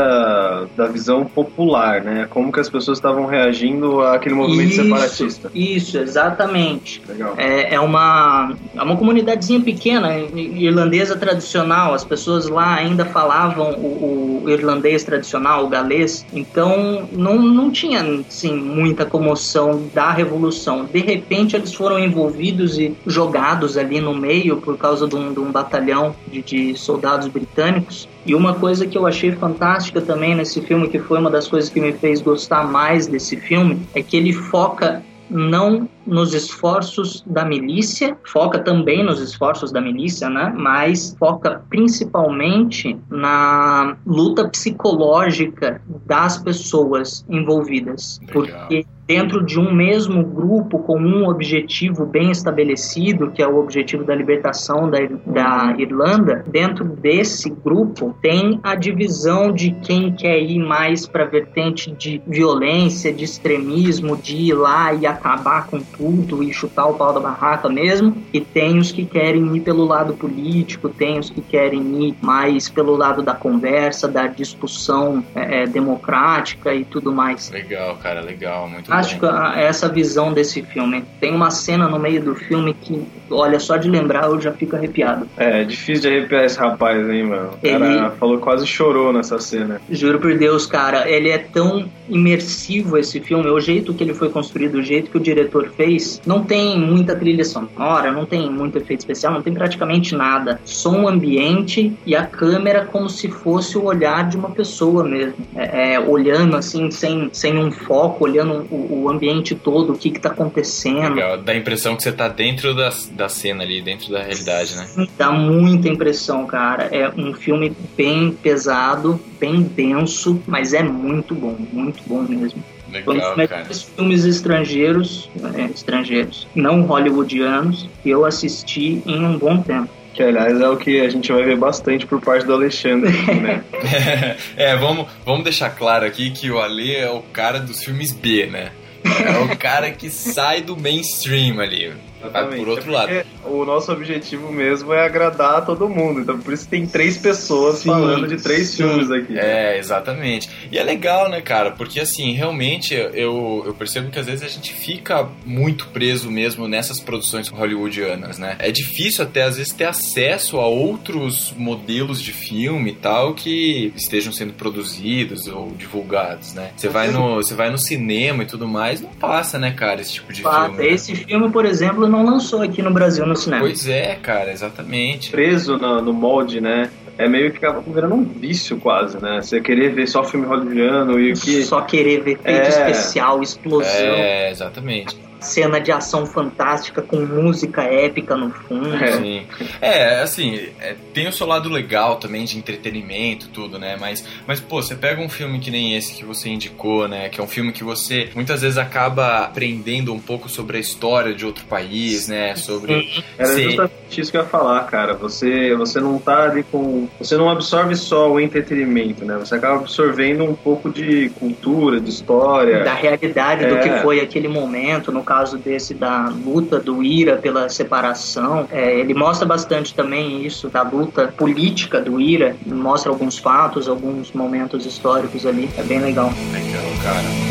da 0.77 0.87
visão 0.87 1.25
popular, 1.25 2.03
né? 2.03 2.27
Como 2.31 2.51
que 2.51 2.61
as 2.61 2.69
pessoas 2.69 2.99
estavam 2.99 3.27
reagindo 3.27 4.01
àquele 4.01 4.35
movimento 4.35 4.71
Isso, 4.71 4.83
separatista. 4.83 5.51
Isso, 5.55 5.99
exatamente. 5.99 7.03
Legal. 7.09 7.35
É, 7.37 7.75
é 7.75 7.81
uma, 7.81 8.55
é 8.75 8.83
uma 8.83 8.97
comunidadezinha 8.97 9.61
pequena, 9.61 10.19
irlandesa 10.19 11.17
tradicional. 11.17 11.95
As 11.95 12.05
pessoas 12.05 12.49
lá 12.49 12.75
ainda 12.75 13.05
falavam 13.05 13.73
o, 13.73 14.43
o 14.45 14.51
irlandês 14.51 15.05
tradicional, 15.05 15.65
o 15.65 15.69
galês. 15.69 16.25
Então 16.33 17.09
não, 17.13 17.37
não 17.37 17.71
tinha 17.71 18.01
assim, 18.27 18.55
muita 18.55 19.05
comoção 19.05 19.83
da 19.95 20.11
revolução. 20.11 20.85
De 20.85 21.01
repente 21.01 21.57
eles 21.57 21.75
foram 21.75 21.99
envolvidos 21.99 22.79
e 22.79 22.97
jogados 23.07 23.77
ali 23.77 23.98
no 24.01 24.15
meio 24.15 24.57
por 24.59 24.77
causa 24.77 25.07
de 25.07 25.17
um, 25.17 25.33
de 25.33 25.41
um 25.41 25.51
batalhão 25.51 26.15
de, 26.27 26.43
de 26.43 26.77
soldados 26.77 27.29
britânicos. 27.29 28.09
E 28.25 28.35
uma 28.35 28.55
coisa 28.55 28.87
que 28.87 28.97
eu 28.97 29.07
achei 29.07 29.33
fantástica 29.33 30.01
também 30.01 30.35
nesse 30.35 30.61
filme, 30.61 30.89
que 30.89 30.99
foi 30.99 31.19
uma 31.19 31.31
das 31.31 31.49
coisas 31.49 31.71
que 31.71 31.81
me 31.81 31.93
fez 31.93 32.21
gostar 32.21 32.67
mais 32.67 33.07
desse 33.07 33.37
filme, 33.37 33.81
é 33.95 34.03
que 34.03 34.17
ele 34.17 34.33
foca 34.33 35.03
não 35.31 35.89
nos 36.09 36.33
esforços 36.33 37.23
da 37.27 37.45
milícia, 37.45 38.17
foca 38.25 38.59
também 38.59 39.05
nos 39.05 39.21
esforços 39.21 39.71
da 39.71 39.81
milícia, 39.81 40.31
né? 40.31 40.53
Mas 40.57 41.15
foca 41.19 41.63
principalmente 41.69 42.99
na 43.11 43.97
luta 44.07 44.49
psicológica 44.49 45.81
das 46.07 46.39
pessoas 46.39 47.25
envolvidas, 47.29 48.19
Legal. 48.23 48.33
porque 48.33 48.87
dentro 49.09 49.43
de 49.43 49.59
um 49.59 49.73
mesmo 49.73 50.23
grupo 50.23 50.81
com 50.81 51.01
um 51.01 51.27
objetivo 51.27 52.05
bem 52.05 52.31
estabelecido, 52.31 53.31
que 53.31 53.43
é 53.43 53.49
o 53.49 53.59
objetivo 53.59 54.05
da 54.05 54.15
libertação 54.15 54.91
da, 54.91 54.99
da 55.27 55.75
Irlanda, 55.79 56.45
dentro 56.47 56.85
desse 56.85 57.49
grupo 57.49 58.15
tem 58.21 58.61
a 58.63 58.75
divisão 58.75 59.51
de 59.51 59.71
quem 59.83 60.13
quer 60.13 60.39
ir 60.39 60.59
mais 60.59 61.07
para 61.07 61.25
a 61.25 61.27
vertente 61.27 61.91
de 61.91 62.21
violência, 62.27 63.11
de 63.11 63.25
extremismo, 63.25 64.15
de 64.15 64.37
ir 64.37 64.53
lá 64.53 64.93
e 64.93 65.07
acabar 65.07 65.67
com 65.69 65.81
tudo 65.99 66.43
e 66.43 66.53
chutar 66.53 66.87
o 66.87 66.95
pau 66.95 67.13
da 67.13 67.21
barraca 67.21 67.69
mesmo, 67.69 68.17
e 68.33 68.41
tem 68.41 68.79
os 68.79 68.93
que 68.93 69.05
querem 69.05 69.55
ir 69.57 69.61
pelo 69.61 69.85
lado 69.85 70.15
político, 70.15 70.89
tem 70.89 71.19
os 71.19 71.29
que 71.29 71.41
querem 71.43 71.81
ir 72.09 72.15
mais 72.23 72.69
pelo 72.69 72.97
lado 72.97 73.23
da 73.23 73.35
conversa, 73.35 74.07
da 74.09 74.27
discussão 74.29 75.25
é, 75.35 75.63
é, 75.65 75.67
democrática 75.67 76.73
e 76.75 76.85
tudo 76.85 77.13
mais. 77.13 77.51
Legal, 77.51 77.97
cara, 77.97 78.21
legal, 78.21 78.69
muito 78.69 78.93
Acho 78.93 79.17
que 79.17 79.27
bom. 79.27 79.33
a- 79.33 79.55
essa 79.59 79.89
visão 79.89 80.33
desse 80.33 80.63
filme. 80.63 81.05
Tem 81.21 81.35
uma 81.35 81.51
cena 81.51 81.89
no 81.89 81.99
meio 81.99 82.23
do 82.23 82.35
filme 82.35 82.73
que, 82.75 83.03
olha, 83.31 83.59
só 83.59 83.77
de 83.77 83.91
lembrar 83.91 84.25
eu 84.27 84.41
já 84.41 84.53
fico 84.53 84.77
arrepiado. 84.77 85.27
É, 85.37 85.65
difícil 85.65 86.03
de 86.03 86.17
arrepiar 86.17 86.45
esse 86.45 86.59
rapaz, 86.59 87.09
hein, 87.09 87.25
mano. 87.25 87.51
O 87.63 87.69
cara 87.69 87.87
Ele- 87.87 88.11
falou 88.19 88.39
quase 88.39 88.67
chorou 88.67 89.13
nessa 89.13 89.39
cena. 89.39 89.81
Juro 89.91 90.21
por 90.21 90.37
Deus, 90.37 90.67
cara, 90.67 91.09
ele 91.11 91.29
é 91.31 91.39
tão 91.39 91.89
imersivo 92.09 92.97
esse 92.97 93.21
filme, 93.21 93.49
o 93.51 93.61
jeito 93.61 93.93
que 93.95 94.05
ele 94.05 94.15
foi 94.15 94.29
construído, 94.29 94.77
o 94.77 94.83
jeito 94.83 95.11
que 95.11 95.17
o 95.17 95.21
diretor 95.21 95.71
fez, 95.79 96.21
não 96.27 96.43
tem 96.43 96.77
muita 96.77 97.15
trilha 97.15 97.45
sonora, 97.45 98.11
não 98.11 98.27
tem 98.27 98.51
muito 98.51 98.77
efeito 98.77 98.99
especial, 99.01 99.33
não 99.33 99.41
tem 99.41 99.55
praticamente 99.55 100.15
nada. 100.17 100.61
Som 100.65 101.07
ambiente 101.07 101.93
e 102.05 102.17
a 102.17 102.27
câmera 102.27 102.85
como 102.85 103.09
se 103.09 103.29
fosse 103.29 103.79
o 103.79 103.85
olhar 103.85 104.29
de 104.29 104.37
uma 104.37 104.51
pessoa 104.51 105.05
mesmo. 105.05 105.37
É, 105.55 105.95
é, 105.95 106.01
olhando 106.01 106.57
assim, 106.57 106.91
sem, 106.91 107.31
sem 107.33 107.57
um 107.57 107.71
foco, 107.71 108.25
olhando 108.25 108.67
o, 108.71 109.05
o 109.05 109.09
ambiente 109.09 109.55
todo, 109.55 109.93
o 109.93 109.97
que 109.97 110.11
que 110.11 110.21
tá 110.21 110.31
acontecendo. 110.31 111.15
Legal, 111.15 111.39
dá 111.39 111.53
a 111.53 111.57
impressão 111.57 111.95
que 111.95 112.03
você 112.03 112.11
tá 112.11 112.27
dentro 112.27 112.75
da, 112.75 112.91
da 113.13 113.29
cena 113.29 113.63
ali, 113.63 113.81
dentro 113.81 114.11
da 114.11 114.21
realidade, 114.21 114.75
né? 114.75 115.07
Dá 115.17 115.31
muita 115.31 115.89
impressão, 115.89 116.45
cara. 116.45 116.89
É 116.91 117.09
um 117.17 117.33
filme 117.33 117.73
bem 117.97 118.33
pesado, 118.33 119.21
bem 119.39 119.63
denso, 119.63 120.43
mas 120.45 120.75
é 120.75 120.83
muito 120.83 121.37
bom, 121.37 121.57
muito 121.73 122.03
bom 122.05 122.23
mesmo. 122.23 122.63
Foi 123.05 123.15
um 123.15 123.19
dos 123.19 123.37
Legal, 123.37 123.49
cara. 123.49 123.75
filmes 123.75 124.25
estrangeiros, 124.25 125.31
é, 125.55 125.65
estrangeiros, 125.65 126.47
não 126.55 126.83
hollywoodianos, 126.83 127.89
que 128.03 128.11
eu 128.11 128.25
assisti 128.25 129.03
em 129.07 129.25
um 129.25 129.39
bom 129.39 129.61
tempo. 129.63 129.89
Que, 130.15 130.23
aliás, 130.23 130.61
é 130.61 130.69
o 130.69 130.77
que 130.77 131.01
a 131.01 131.09
gente 131.09 131.31
vai 131.31 131.45
ver 131.45 131.57
bastante 131.57 132.05
por 132.05 132.21
parte 132.21 132.45
do 132.45 132.53
Alexandre, 132.53 133.17
aqui, 133.17 133.35
né? 133.35 133.63
é, 134.57 134.77
vamos, 134.77 135.07
vamos 135.25 135.45
deixar 135.45 135.71
claro 135.71 136.05
aqui 136.05 136.31
que 136.31 136.51
o 136.51 136.59
Ale 136.59 136.97
é 136.97 137.09
o 137.09 137.23
cara 137.23 137.61
dos 137.61 137.85
filmes 137.85 138.13
B, 138.13 138.47
né? 138.47 138.73
É 139.05 139.39
o 139.39 139.57
cara 139.57 139.91
que 139.93 140.11
sai 140.11 140.61
do 140.61 140.77
mainstream 140.77 141.61
ali. 141.61 141.93
Exatamente. 142.21 142.59
por 142.59 142.69
outro 142.69 142.91
É 142.91 142.95
lado. 142.95 143.27
O 143.45 143.65
nosso 143.65 143.93
objetivo 143.93 144.53
mesmo 144.53 144.93
é 144.93 145.05
agradar 145.05 145.65
todo 145.65 145.89
mundo. 145.89 146.21
Então, 146.21 146.39
por 146.39 146.53
isso 146.53 146.69
tem 146.69 146.87
três 146.87 147.17
pessoas 147.17 147.83
falando 147.83 148.27
de 148.27 148.37
três 148.37 148.69
sim. 148.69 148.83
filmes 148.83 149.11
aqui. 149.11 149.39
É, 149.39 149.79
exatamente. 149.79 150.49
E 150.71 150.79
é 150.79 150.83
legal, 150.83 151.29
né, 151.29 151.41
cara? 151.41 151.71
Porque 151.71 152.01
assim, 152.01 152.33
realmente 152.33 152.95
eu, 152.95 153.63
eu 153.67 153.75
percebo 153.75 154.11
que 154.11 154.19
às 154.19 154.27
vezes 154.27 154.45
a 154.45 154.49
gente 154.49 154.73
fica 154.73 155.29
muito 155.45 155.87
preso 155.89 156.31
mesmo 156.31 156.67
nessas 156.69 157.01
produções 157.01 157.49
hollywoodianas, 157.49 158.39
né? 158.39 158.57
É 158.59 158.71
difícil 158.71 159.25
até 159.25 159.43
às 159.45 159.57
vezes 159.57 159.73
ter 159.73 159.85
acesso 159.85 160.59
a 160.59 160.67
outros 160.67 161.53
modelos 161.57 162.21
de 162.23 162.33
filme 162.33 162.91
e 162.91 162.95
tal 162.95 163.35
que 163.35 163.93
estejam 163.97 164.33
sendo 164.33 164.53
produzidos 164.53 165.47
ou 165.47 165.71
divulgados, 165.77 166.55
né? 166.55 166.71
Você 166.77 166.89
vai 166.89 167.09
no, 167.11 167.37
você 167.37 167.55
vai 167.55 167.71
no 167.71 167.79
cinema 167.79 168.43
e 168.43 168.47
tudo 168.47 168.67
mais, 168.67 169.01
não 169.01 169.11
passa, 169.11 169.59
né, 169.59 169.71
cara, 169.73 170.01
esse 170.01 170.15
tipo 170.15 170.33
de 170.33 170.43
filme. 170.43 170.77
né? 170.77 170.87
Esse 170.87 171.15
filme, 171.15 171.51
por 171.51 171.65
exemplo, 171.65 172.08
não 172.09 172.25
lançou 172.25 172.63
aqui 172.63 172.83
no 172.83 172.91
Brasil 172.93 173.25
no 173.27 173.37
cinema. 173.37 173.63
Pois 173.63 173.89
é, 173.89 174.15
cara, 174.17 174.51
exatamente. 174.53 175.31
Preso 175.31 175.77
no, 175.77 176.01
no 176.03 176.13
molde, 176.13 176.61
né? 176.61 176.91
É 177.17 177.29
meio 177.29 177.51
que 177.51 177.59
acaba 177.59 177.81
virando 177.81 178.15
um 178.15 178.23
vício 178.23 178.79
quase, 178.79 179.21
né? 179.21 179.41
Você 179.43 179.61
querer 179.61 179.93
ver 179.93 180.07
só 180.07 180.23
filme 180.23 180.47
hollywoodiano 180.47 181.19
e 181.19 181.33
o 181.33 181.35
que... 181.35 181.63
Só 181.65 181.81
querer 181.81 182.23
ver 182.23 182.33
efeito 182.33 182.61
É. 182.67 182.69
especial, 182.69 183.43
explosão, 183.43 183.91
É, 183.91 184.51
exatamente. 184.51 185.17
Cena 185.41 185.81
de 185.81 185.93
ação 185.93 186.27
fantástica 186.27 187.03
com 187.03 187.17
música 187.19 187.83
épica 187.83 188.37
no 188.37 188.51
fundo. 188.51 188.95
É. 188.97 189.13
Sim. 189.13 189.47
É, 189.81 190.21
assim, 190.21 190.69
é, 190.81 190.97
tem 191.13 191.29
o 191.29 191.33
seu 191.33 191.47
lado 191.47 191.69
legal 191.69 192.17
também 192.17 192.45
de 192.45 192.59
entretenimento, 192.59 193.49
tudo, 193.49 193.79
né? 193.79 193.97
Mas, 193.99 194.25
mas, 194.47 194.61
pô, 194.61 194.83
você 194.83 194.95
pega 194.95 195.21
um 195.21 195.29
filme 195.29 195.59
que 195.59 195.71
nem 195.71 195.97
esse 195.97 196.15
que 196.15 196.25
você 196.25 196.49
indicou, 196.49 197.07
né? 197.07 197.29
Que 197.29 197.41
é 197.41 197.45
um 197.45 197.49
filme 197.49 197.73
que 197.73 197.85
você 197.85 198.31
muitas 198.35 198.63
vezes 198.63 198.79
acaba 198.79 199.39
aprendendo 199.39 200.13
um 200.13 200.21
pouco 200.21 200.49
sobre 200.49 200.79
a 200.79 200.81
história 200.81 201.35
de 201.35 201.45
outro 201.45 201.65
país, 201.67 202.29
né? 202.29 202.55
Sobre. 202.57 203.23
Era 203.39 203.59
justamente 203.59 204.08
isso 204.17 204.31
que 204.31 204.37
eu 204.37 204.43
ia 204.43 204.47
falar, 204.49 204.83
cara. 204.85 205.15
Você, 205.15 205.75
você 205.75 206.01
não 206.01 206.19
tá 206.19 206.45
ali 206.45 206.63
com. 206.63 207.09
Você 207.19 207.37
não 207.37 207.51
absorve 207.51 207.95
só 207.97 208.31
o 208.31 208.41
entretenimento, 208.41 209.25
né? 209.25 209.37
Você 209.39 209.55
acaba 209.55 209.77
absorvendo 209.77 210.45
um 210.45 210.55
pouco 210.55 210.91
de 210.91 211.31
cultura, 211.39 212.01
de 212.01 212.09
história. 212.11 212.85
da 212.85 212.95
realidade 212.95 213.67
do 213.67 213.77
É. 213.77 213.79
que 213.81 213.91
foi 214.03 214.21
aquele 214.21 214.49
momento, 214.49 215.11
no 215.13 215.23
caso 215.23 215.59
desse 215.59 215.95
da 215.95 216.29
luta 216.29 216.79
do 216.79 217.03
Ira 217.03 217.37
pela 217.37 217.69
separação. 217.69 218.67
É, 218.71 218.99
ele 218.99 219.15
mostra 219.15 219.47
bastante 219.47 219.95
também 219.95 220.45
isso 220.45 220.69
da 220.69 220.83
luta 220.83 221.29
política 221.37 222.01
do 222.01 222.21
Ira, 222.21 222.57
mostra 222.67 223.11
alguns 223.11 223.39
fatos, 223.39 223.89
alguns 223.89 224.33
momentos 224.33 224.87
históricos 224.87 225.45
ali. 225.47 225.69
É 225.77 225.83
bem 225.83 226.01
legal. 226.01 226.33
Legal, 226.53 226.83
cara. 227.03 227.48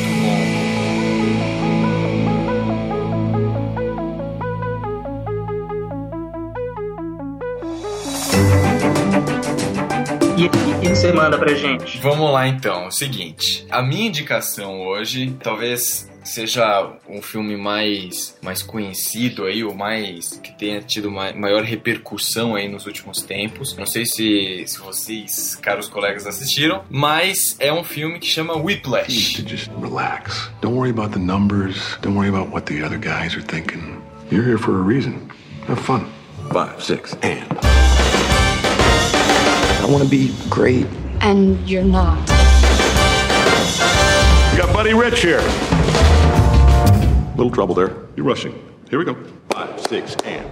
E 10.38 10.46
o 10.46 10.50
que 10.82 10.90
você 10.90 11.12
manda 11.12 11.38
pra 11.38 11.54
gente? 11.56 11.98
Vamos 12.00 12.32
lá 12.32 12.48
então, 12.48 12.84
é 12.84 12.88
o 12.88 12.92
seguinte. 12.92 13.66
A 13.72 13.82
minha 13.82 14.08
indicação 14.08 14.82
hoje 14.82 15.36
talvez 15.44 16.08
seja 16.24 16.92
um 17.10 17.22
filme 17.22 17.56
mais, 17.58 18.38
mais 18.42 18.62
conhecido 18.62 19.46
aí, 19.46 19.64
o 19.64 19.74
mais 19.74 20.40
que 20.44 20.52
tenha 20.58 20.80
tido 20.82 21.10
ma- 21.10 21.34
maior 21.34 21.64
repercussão 21.64 22.56
aí 22.56 22.68
nos 22.68 22.86
últimos 22.86 23.22
tempos. 23.24 23.76
Não 23.76 23.86
sei 23.88 24.06
se, 24.06 24.64
se 24.68 24.78
vocês, 24.80 25.56
caros 25.56 25.88
colegas, 25.90 26.28
assistiram, 26.28 26.84
mas 26.90 27.56
é 27.60 27.74
um 27.74 27.84
filme 27.84 28.20
que 28.20 28.28
chama 28.28 28.56
Whiplash. 28.56 29.42
just 29.48 29.72
relax. 29.82 30.52
Don't 30.62 30.76
worry 30.78 30.92
about 30.92 31.14
the 31.14 31.20
numbers. 31.20 31.98
Don't 32.02 32.16
worry 32.16 32.30
about 32.30 32.52
what 32.54 32.72
the 32.72 32.84
other 32.86 33.00
guys 33.00 33.34
are 33.36 33.42
thinking. 33.44 34.02
You're 34.30 34.46
here 34.46 34.60
for 34.60 34.76
a 34.78 34.84
reason. 34.84 35.30
Have 35.68 35.80
fun. 35.82 36.06
Five, 36.52 36.84
six, 36.84 37.16
and. 37.24 37.87
I 39.88 39.90
want 39.90 40.04
to 40.04 40.10
be 40.10 40.36
great. 40.50 40.86
And 41.22 41.58
you're 41.68 41.82
not. 41.82 42.20
We 44.52 44.58
got 44.58 44.74
Buddy 44.74 44.94
Rich 44.94 45.22
here. 45.22 45.40
Little 47.38 47.52
trouble 47.52 47.74
there. 47.74 47.96
You're 48.18 48.26
rushing. 48.26 48.54
Here 48.90 49.00
we 49.00 49.06
go. 49.06 49.16
Five, 49.50 49.80
six, 49.80 50.16
and. 50.26 50.46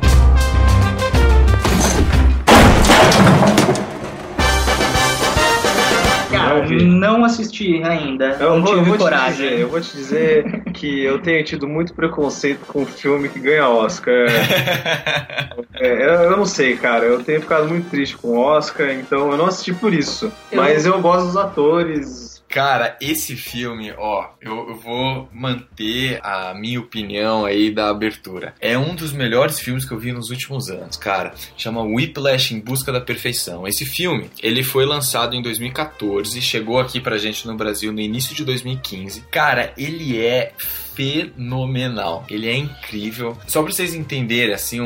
Cara, 6.30 6.66
Não 6.84 7.24
assisti 7.24 7.82
ainda, 7.84 8.38
Eu 8.40 8.56
não 8.60 8.62
vou, 8.64 8.74
eu 8.74 8.80
tive 8.80 8.90
vou 8.90 8.98
te 8.98 9.04
coragem. 9.04 9.50
dizer, 9.50 9.60
eu 9.62 9.70
vou 9.70 9.82
te 9.82 9.92
dizer 9.96 10.64
que 10.86 11.04
eu 11.04 11.20
tenho 11.20 11.44
tido 11.44 11.68
muito 11.68 11.94
preconceito 11.94 12.66
com 12.68 12.86
filme 12.86 13.28
que 13.30 13.40
ganha 13.40 13.68
Oscar. 13.70 14.28
É, 15.78 15.92
eu, 16.06 16.10
eu 16.32 16.38
não 16.38 16.46
sei, 16.46 16.78
cara. 16.78 17.04
Eu 17.06 17.22
tenho 17.22 17.42
ficado 17.42 17.68
muito 17.68 17.90
triste 17.90 18.16
com 18.18 18.30
o 18.30 18.40
Oscar, 18.40 18.92
então 18.92 19.30
eu 19.32 19.38
não 19.38 19.46
assisti 19.48 19.74
por 19.74 19.94
isso. 19.94 20.32
Eu- 20.52 20.62
Mas 20.62 20.86
eu 20.86 21.02
gosto 21.02 21.26
dos 21.28 21.38
atores. 21.38 22.25
Cara, 22.56 22.96
esse 23.02 23.36
filme, 23.36 23.92
ó, 23.98 24.30
eu, 24.40 24.70
eu 24.70 24.76
vou 24.78 25.28
manter 25.34 26.22
a 26.24 26.54
minha 26.54 26.80
opinião 26.80 27.44
aí 27.44 27.70
da 27.70 27.90
abertura. 27.90 28.56
É 28.62 28.78
um 28.78 28.96
dos 28.96 29.12
melhores 29.12 29.60
filmes 29.60 29.84
que 29.84 29.92
eu 29.92 30.00
vi 30.00 30.14
nos 30.14 30.30
últimos 30.30 30.70
anos, 30.70 30.96
cara. 30.96 31.34
Chama 31.58 31.84
Whiplash 31.84 32.54
em 32.54 32.62
Busca 32.62 32.94
da 32.94 33.02
Perfeição. 33.02 33.68
Esse 33.68 33.84
filme, 33.86 34.30
ele 34.42 34.64
foi 34.64 34.86
lançado 34.86 35.36
em 35.36 35.42
2014, 35.42 36.42
chegou 36.42 36.80
aqui 36.80 37.02
pra 37.02 37.18
gente 37.18 37.46
no 37.46 37.58
Brasil 37.58 37.92
no 37.92 38.00
início 38.00 38.34
de 38.34 38.46
2015. 38.46 39.26
Cara, 39.30 39.74
ele 39.78 40.18
é 40.26 40.54
fenomenal. 40.96 42.26
Ele 42.30 42.48
é 42.48 42.56
incrível. 42.56 43.38
Só 43.48 43.62
pra 43.62 43.70
vocês 43.74 43.94
entenderem, 43.94 44.54
assim, 44.54 44.80
um, 44.80 44.86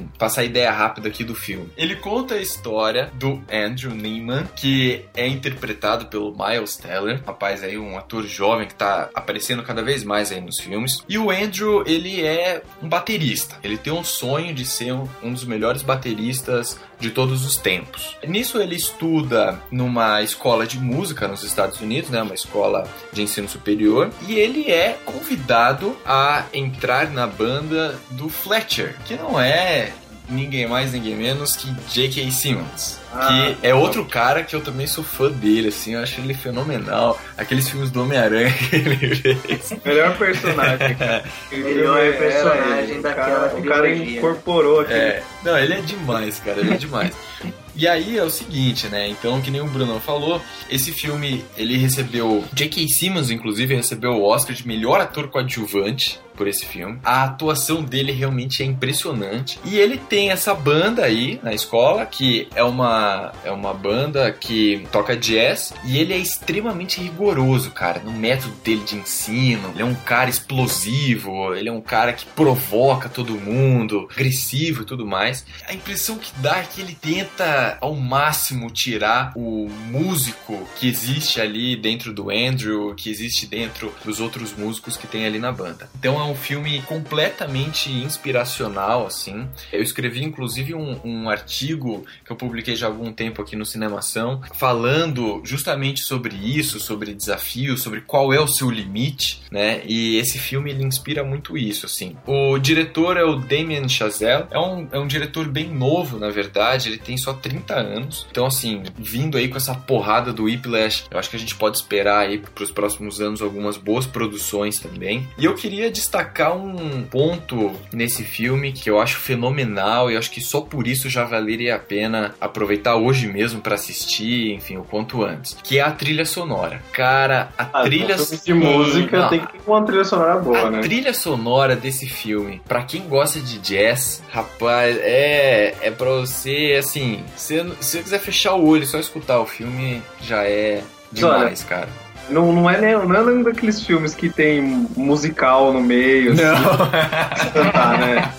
um- 0.00 0.08
passar 0.18 0.42
ideia 0.42 0.72
rápida 0.72 1.06
aqui 1.08 1.22
do 1.22 1.32
filme. 1.34 1.68
Ele 1.76 1.94
conta 1.94 2.34
a 2.34 2.40
história 2.42 3.08
do 3.14 3.40
Andrew 3.48 3.94
Neiman, 3.94 4.48
que 4.56 5.04
é 5.16 5.28
interpretado 5.28 6.06
pelo 6.06 6.34
Miles 6.36 6.76
Teller. 6.76 7.03
Weller, 7.04 7.22
rapaz 7.26 7.62
aí, 7.62 7.78
um 7.78 7.96
ator 7.96 8.26
jovem 8.26 8.66
que 8.66 8.74
tá 8.74 9.10
aparecendo 9.14 9.62
cada 9.62 9.82
vez 9.82 10.02
mais 10.02 10.32
aí 10.32 10.40
nos 10.40 10.58
filmes. 10.58 11.04
E 11.08 11.18
o 11.18 11.30
Andrew, 11.30 11.84
ele 11.86 12.24
é 12.24 12.62
um 12.82 12.88
baterista. 12.88 13.56
Ele 13.62 13.76
tem 13.76 13.92
um 13.92 14.02
sonho 14.02 14.54
de 14.54 14.64
ser 14.64 14.92
um 14.92 15.32
dos 15.32 15.44
melhores 15.44 15.82
bateristas 15.82 16.78
de 16.98 17.10
todos 17.10 17.44
os 17.44 17.56
tempos. 17.56 18.16
Nisso 18.26 18.60
ele 18.60 18.74
estuda 18.74 19.60
numa 19.70 20.22
escola 20.22 20.66
de 20.66 20.78
música 20.78 21.28
nos 21.28 21.42
Estados 21.42 21.80
Unidos, 21.80 22.08
né, 22.08 22.22
uma 22.22 22.34
escola 22.34 22.88
de 23.12 23.22
ensino 23.22 23.48
superior, 23.48 24.10
e 24.26 24.34
ele 24.34 24.70
é 24.70 24.96
convidado 25.04 25.96
a 26.06 26.44
entrar 26.52 27.10
na 27.10 27.26
banda 27.26 27.98
do 28.10 28.28
Fletcher, 28.28 28.96
que 29.04 29.16
não 29.16 29.40
é 29.40 29.92
ninguém 30.28 30.66
mais, 30.66 30.92
ninguém 30.92 31.14
menos 31.14 31.56
que 31.56 31.70
J.K. 31.90 32.30
Simmons. 32.30 32.98
Ah, 33.12 33.28
que 33.28 33.66
é 33.66 33.74
outro 33.74 34.04
cara 34.04 34.42
que 34.42 34.56
eu 34.56 34.60
também 34.60 34.86
sou 34.86 35.04
fã 35.04 35.30
dele, 35.30 35.68
assim, 35.68 35.94
eu 35.94 36.02
acho 36.02 36.20
ele 36.20 36.34
fenomenal. 36.34 37.18
Aqueles 37.36 37.68
filmes 37.68 37.90
do 37.90 38.02
Homem-Aranha 38.02 38.50
que 38.52 38.76
ele 38.76 39.14
fez. 39.14 39.72
Melhor 39.84 40.16
personagem. 40.18 40.96
Melhor 41.52 41.98
Era 42.00 42.16
personagem 42.16 42.90
ele. 42.94 43.00
daquela 43.02 43.46
O 43.46 43.50
cara, 43.50 43.56
o 43.56 43.64
cara 43.64 43.94
incorporou 43.96 44.80
aquele 44.80 44.98
É, 44.98 45.22
não, 45.44 45.58
ele 45.58 45.74
é 45.74 45.80
demais, 45.80 46.40
cara, 46.40 46.60
ele 46.60 46.74
é 46.74 46.76
demais. 46.76 47.12
E 47.76 47.88
aí 47.88 48.18
é 48.18 48.22
o 48.22 48.30
seguinte, 48.30 48.88
né? 48.88 49.08
Então, 49.08 49.40
que 49.40 49.50
nem 49.50 49.60
o 49.60 49.66
Bruno 49.66 49.98
falou, 50.00 50.40
esse 50.70 50.92
filme 50.92 51.44
ele 51.56 51.76
recebeu. 51.76 52.44
J.K. 52.52 52.88
Simmons, 52.88 53.30
inclusive, 53.30 53.74
recebeu 53.74 54.12
o 54.12 54.24
Oscar 54.24 54.54
de 54.54 54.66
melhor 54.66 55.00
ator 55.00 55.28
coadjuvante 55.28 56.20
por 56.36 56.46
esse 56.48 56.66
filme. 56.66 56.98
A 57.04 57.24
atuação 57.24 57.82
dele 57.82 58.12
realmente 58.12 58.62
é 58.62 58.66
impressionante. 58.66 59.58
E 59.64 59.78
ele 59.78 59.96
tem 59.96 60.30
essa 60.30 60.54
banda 60.54 61.04
aí 61.04 61.40
na 61.42 61.52
escola, 61.52 62.04
que 62.06 62.48
é 62.54 62.62
uma, 62.62 63.32
é 63.44 63.50
uma 63.50 63.72
banda 63.72 64.30
que 64.32 64.86
toca 64.90 65.16
jazz. 65.16 65.72
E 65.84 65.98
ele 65.98 66.12
é 66.12 66.18
extremamente 66.18 67.00
rigoroso, 67.00 67.70
cara, 67.70 68.00
no 68.00 68.12
método 68.12 68.54
dele 68.64 68.82
de 68.84 68.96
ensino. 68.96 69.70
Ele 69.70 69.82
é 69.82 69.86
um 69.86 69.94
cara 69.94 70.30
explosivo, 70.30 71.54
ele 71.54 71.68
é 71.68 71.72
um 71.72 71.80
cara 71.80 72.12
que 72.12 72.26
provoca 72.26 73.08
todo 73.08 73.40
mundo, 73.40 74.08
agressivo 74.10 74.82
e 74.82 74.86
tudo 74.86 75.06
mais. 75.06 75.46
A 75.68 75.74
impressão 75.74 76.18
que 76.18 76.32
dá 76.38 76.58
é 76.58 76.64
que 76.64 76.80
ele 76.80 76.96
tenta 77.00 77.63
ao 77.80 77.94
máximo 77.94 78.70
tirar 78.70 79.32
o 79.36 79.68
músico 79.90 80.66
que 80.76 80.88
existe 80.88 81.40
ali 81.40 81.76
dentro 81.76 82.12
do 82.12 82.30
Andrew, 82.30 82.94
que 82.94 83.10
existe 83.10 83.46
dentro 83.46 83.92
dos 84.04 84.20
outros 84.20 84.56
músicos 84.56 84.96
que 84.96 85.06
tem 85.06 85.26
ali 85.26 85.38
na 85.38 85.52
banda. 85.52 85.88
Então 85.98 86.20
é 86.20 86.24
um 86.24 86.34
filme 86.34 86.82
completamente 86.82 87.90
inspiracional, 87.90 89.06
assim. 89.06 89.48
Eu 89.72 89.82
escrevi 89.82 90.24
inclusive 90.24 90.74
um, 90.74 91.00
um 91.04 91.28
artigo 91.28 92.04
que 92.24 92.30
eu 92.30 92.36
publiquei 92.36 92.76
já 92.76 92.86
há 92.86 92.90
algum 92.90 93.12
tempo 93.12 93.42
aqui 93.42 93.56
no 93.56 93.66
Cinemação, 93.66 94.40
falando 94.54 95.40
justamente 95.44 96.00
sobre 96.00 96.34
isso, 96.36 96.78
sobre 96.80 97.14
desafios, 97.14 97.82
sobre 97.82 98.00
qual 98.00 98.32
é 98.32 98.40
o 98.40 98.48
seu 98.48 98.70
limite, 98.70 99.42
né? 99.50 99.82
E 99.86 100.16
esse 100.16 100.38
filme 100.38 100.70
ele 100.70 100.84
inspira 100.84 101.24
muito 101.24 101.56
isso, 101.56 101.86
assim. 101.86 102.16
O 102.26 102.58
diretor 102.58 103.16
é 103.16 103.24
o 103.24 103.36
Damien 103.36 103.88
Chazelle, 103.88 104.46
é 104.50 104.58
um, 104.58 104.88
é 104.92 104.98
um 104.98 105.06
diretor 105.06 105.48
bem 105.48 105.68
novo, 105.68 106.18
na 106.18 106.30
verdade, 106.30 106.88
ele 106.88 106.98
tem 106.98 107.16
só 107.16 107.32
30 107.32 107.53
anos. 107.72 108.26
Então, 108.30 108.46
assim, 108.46 108.82
vindo 108.96 109.36
aí 109.36 109.48
com 109.48 109.56
essa 109.56 109.74
porrada 109.74 110.32
do 110.32 110.44
Whiplash, 110.44 111.04
eu 111.10 111.18
acho 111.18 111.30
que 111.30 111.36
a 111.36 111.38
gente 111.38 111.54
pode 111.54 111.76
esperar 111.76 112.20
aí 112.20 112.38
pros 112.38 112.70
próximos 112.70 113.20
anos 113.20 113.42
algumas 113.42 113.76
boas 113.76 114.06
produções 114.06 114.78
também. 114.78 115.26
E 115.38 115.44
eu 115.44 115.54
queria 115.54 115.90
destacar 115.90 116.56
um 116.56 117.02
ponto 117.04 117.72
nesse 117.92 118.22
filme 118.24 118.72
que 118.72 118.88
eu 118.90 119.00
acho 119.00 119.16
fenomenal 119.18 120.10
e 120.10 120.16
acho 120.16 120.30
que 120.30 120.40
só 120.40 120.60
por 120.60 120.86
isso 120.86 121.08
já 121.08 121.24
valeria 121.24 121.76
a 121.76 121.78
pena 121.78 122.34
aproveitar 122.40 122.96
hoje 122.96 123.26
mesmo 123.26 123.60
pra 123.60 123.74
assistir, 123.74 124.52
enfim, 124.52 124.76
o 124.76 124.84
quanto 124.84 125.22
antes, 125.24 125.56
que 125.62 125.78
é 125.78 125.82
a 125.82 125.90
trilha 125.90 126.24
sonora. 126.24 126.82
Cara, 126.92 127.50
a 127.58 127.68
Ah, 127.80 127.82
trilha 127.82 128.16
filme 128.18 128.42
de 128.44 128.54
música 128.54 129.18
Não, 129.20 129.28
tem 129.28 129.40
que 129.40 129.52
ter 129.52 129.60
uma 129.66 129.82
trilha 129.84 130.04
sonora 130.04 130.36
boa, 130.38 130.58
a 130.58 130.70
né? 130.70 130.80
trilha 130.80 131.12
sonora 131.14 131.74
desse 131.76 132.06
filme, 132.08 132.60
pra 132.66 132.82
quem 132.82 133.02
gosta 133.08 133.40
de 133.40 133.58
jazz, 133.58 134.22
rapaz, 134.30 134.96
é 135.00 135.74
é 135.80 135.90
para 135.90 136.10
você 136.10 136.76
assim, 136.78 137.22
se 137.44 137.62
se 137.80 137.98
você 137.98 138.02
quiser 138.02 138.20
fechar 138.20 138.54
o 138.54 138.66
olho 138.66 138.84
e 138.84 138.86
só 138.86 138.98
escutar 138.98 139.38
o 139.38 139.46
filme, 139.46 140.02
já 140.22 140.44
é 140.44 140.82
demais, 141.12 141.62
cara. 141.62 141.88
Não, 142.30 142.52
não, 142.54 142.70
é 142.70 142.80
nem, 142.80 142.94
não 142.94 143.14
é 143.14 143.22
nem 143.22 143.42
daqueles 143.42 143.84
filmes 143.84 144.14
que 144.14 144.30
tem 144.30 144.62
musical 144.96 145.74
no 145.74 145.80
meio, 145.82 146.32
assim, 146.32 147.50
cantar, 147.52 147.98
né? 147.98 148.32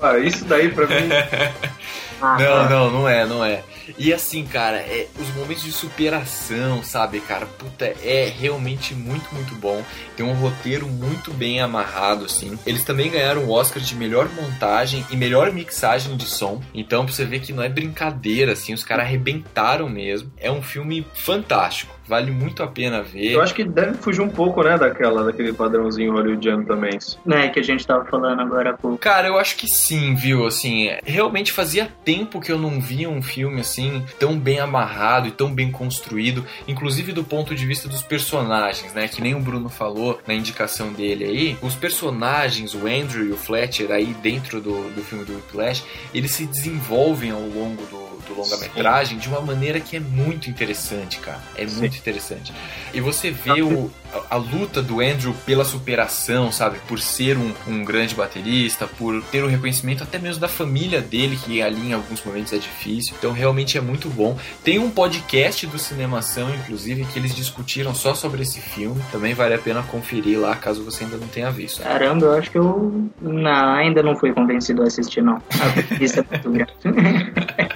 Ó, 0.00 0.16
isso 0.16 0.44
daí 0.44 0.70
pra 0.70 0.86
mim. 0.86 1.08
Ah, 2.20 2.36
Não, 2.38 2.68
não, 2.68 2.90
não 2.90 3.08
é, 3.08 3.26
não 3.26 3.44
é. 3.44 3.62
E 3.98 4.12
assim, 4.12 4.44
cara, 4.44 4.78
é, 4.78 5.06
os 5.18 5.28
momentos 5.34 5.62
de 5.62 5.70
superação, 5.72 6.82
sabe, 6.82 7.20
cara? 7.20 7.46
Puta, 7.46 7.84
é 8.02 8.32
realmente 8.36 8.94
muito, 8.94 9.32
muito 9.34 9.54
bom. 9.54 9.82
Tem 10.16 10.24
um 10.26 10.32
roteiro 10.34 10.86
muito 10.88 11.32
bem 11.32 11.60
amarrado, 11.60 12.24
assim. 12.24 12.58
Eles 12.66 12.84
também 12.84 13.10
ganharam 13.10 13.44
o 13.44 13.50
Oscar 13.52 13.82
de 13.82 13.94
melhor 13.94 14.28
montagem 14.30 15.04
e 15.10 15.16
melhor 15.16 15.52
mixagem 15.52 16.16
de 16.16 16.26
som. 16.26 16.60
Então, 16.74 17.04
pra 17.04 17.14
você 17.14 17.24
ver 17.24 17.40
que 17.40 17.52
não 17.52 17.62
é 17.62 17.68
brincadeira, 17.68 18.52
assim, 18.52 18.72
os 18.74 18.82
caras 18.84 19.04
arrebentaram 19.04 19.88
mesmo. 19.88 20.32
É 20.38 20.50
um 20.50 20.62
filme 20.62 21.06
fantástico. 21.14 21.94
Vale 22.06 22.30
muito 22.30 22.62
a 22.62 22.66
pena 22.66 23.02
ver. 23.02 23.32
Eu 23.32 23.42
acho 23.42 23.54
que 23.54 23.64
deve 23.64 23.94
fugir 23.94 24.20
um 24.20 24.28
pouco, 24.28 24.62
né, 24.62 24.78
daquela, 24.78 25.24
daquele 25.24 25.52
padrãozinho 25.52 26.12
hollywoodiano 26.12 26.64
também. 26.64 26.98
né, 27.24 27.48
que 27.48 27.60
a 27.60 27.62
gente 27.62 27.86
tava 27.86 28.04
falando 28.04 28.40
agora 28.40 28.70
há 28.70 28.74
pouco. 28.74 28.98
Cara, 28.98 29.28
eu 29.28 29.38
acho 29.38 29.56
que 29.56 29.68
sim, 29.68 30.14
viu? 30.14 30.46
Assim, 30.46 30.90
realmente 31.04 31.52
fazia 31.52 31.88
tempo 32.04 32.40
que 32.40 32.50
eu 32.52 32.58
não 32.58 32.80
via 32.80 33.08
um 33.08 33.20
filme 33.22 33.60
assim 33.60 34.04
tão 34.18 34.38
bem 34.38 34.60
amarrado 34.60 35.28
e 35.28 35.30
tão 35.30 35.52
bem 35.52 35.70
construído, 35.70 36.44
inclusive 36.68 37.12
do 37.12 37.24
ponto 37.24 37.54
de 37.54 37.66
vista 37.66 37.88
dos 37.88 38.02
personagens, 38.02 38.92
né? 38.94 39.08
Que 39.08 39.20
nem 39.20 39.34
o 39.34 39.40
Bruno 39.40 39.68
falou 39.68 40.20
na 40.26 40.34
indicação 40.34 40.92
dele 40.92 41.24
aí. 41.24 41.58
Os 41.62 41.74
personagens, 41.74 42.74
o 42.74 42.86
Andrew 42.86 43.26
e 43.26 43.32
o 43.32 43.36
Fletcher 43.36 43.90
aí 43.90 44.14
dentro 44.22 44.60
do, 44.60 44.90
do 44.90 45.02
filme 45.02 45.24
do 45.24 45.34
Whiplash, 45.34 45.84
eles 46.14 46.30
se 46.32 46.46
desenvolvem 46.46 47.30
ao 47.30 47.40
longo 47.40 47.82
do, 47.86 48.05
do 48.26 48.34
longa-metragem 48.34 49.18
de 49.18 49.28
uma 49.28 49.40
maneira 49.40 49.80
que 49.80 49.96
é 49.96 50.00
muito 50.00 50.50
interessante, 50.50 51.18
cara. 51.18 51.40
É 51.56 51.66
muito 51.66 51.96
interessante. 51.96 52.52
E 52.92 53.00
você 53.00 53.30
vê 53.30 53.62
o, 53.62 53.90
a, 54.12 54.34
a 54.34 54.36
luta 54.36 54.82
do 54.82 55.00
Andrew 55.00 55.34
pela 55.44 55.64
superação, 55.64 56.50
sabe? 56.50 56.78
Por 56.86 56.98
ser 57.00 57.36
um, 57.36 57.52
um 57.66 57.84
grande 57.84 58.14
baterista, 58.14 58.86
por 58.86 59.22
ter 59.24 59.42
o 59.42 59.46
reconhecimento 59.46 60.02
até 60.02 60.18
mesmo 60.18 60.40
da 60.40 60.48
família 60.48 61.00
dele, 61.00 61.38
que 61.42 61.62
ali 61.62 61.88
em 61.88 61.92
alguns 61.92 62.22
momentos 62.24 62.52
é 62.52 62.58
difícil. 62.58 63.14
Então 63.18 63.32
realmente 63.32 63.78
é 63.78 63.80
muito 63.80 64.08
bom. 64.08 64.36
Tem 64.64 64.78
um 64.78 64.90
podcast 64.90 65.66
do 65.66 65.78
Cinemação, 65.78 66.52
inclusive, 66.54 67.04
que 67.04 67.18
eles 67.18 67.34
discutiram 67.34 67.94
só 67.94 68.14
sobre 68.14 68.42
esse 68.42 68.60
filme. 68.60 69.00
Também 69.12 69.34
vale 69.34 69.54
a 69.54 69.58
pena 69.58 69.82
conferir 69.82 70.38
lá, 70.38 70.54
caso 70.56 70.84
você 70.84 71.04
ainda 71.04 71.16
não 71.16 71.28
tenha 71.28 71.50
visto. 71.50 71.82
Caramba, 71.82 72.26
eu 72.26 72.32
acho 72.32 72.50
que 72.50 72.58
eu 72.58 73.10
não, 73.20 73.74
ainda 73.74 74.02
não 74.02 74.16
fui 74.16 74.32
convencido 74.32 74.82
a 74.82 74.86
assistir, 74.86 75.22
não. 75.22 75.36
A 75.36 75.66
é 75.66 76.24
muito 76.30 76.50
grande. 76.50 76.72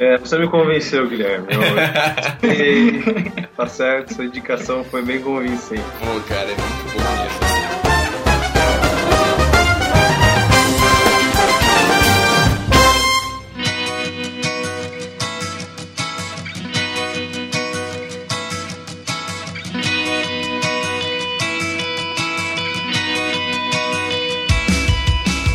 É, 0.00 0.16
você 0.18 0.38
me 0.40 0.48
convenceu, 0.48 1.08
Guilherme. 1.08 1.46
Eu- 1.50 3.46
tá 3.56 3.66
certo, 3.66 4.14
sua 4.14 4.24
indicação 4.24 4.82
foi 4.84 5.02
bem 5.02 5.20
convincente. 5.20 5.82
Pô, 6.00 6.20
cara, 6.28 6.50
é 6.50 6.54
muito 6.56 6.94
bom 6.94 7.24
assim. 7.24 7.50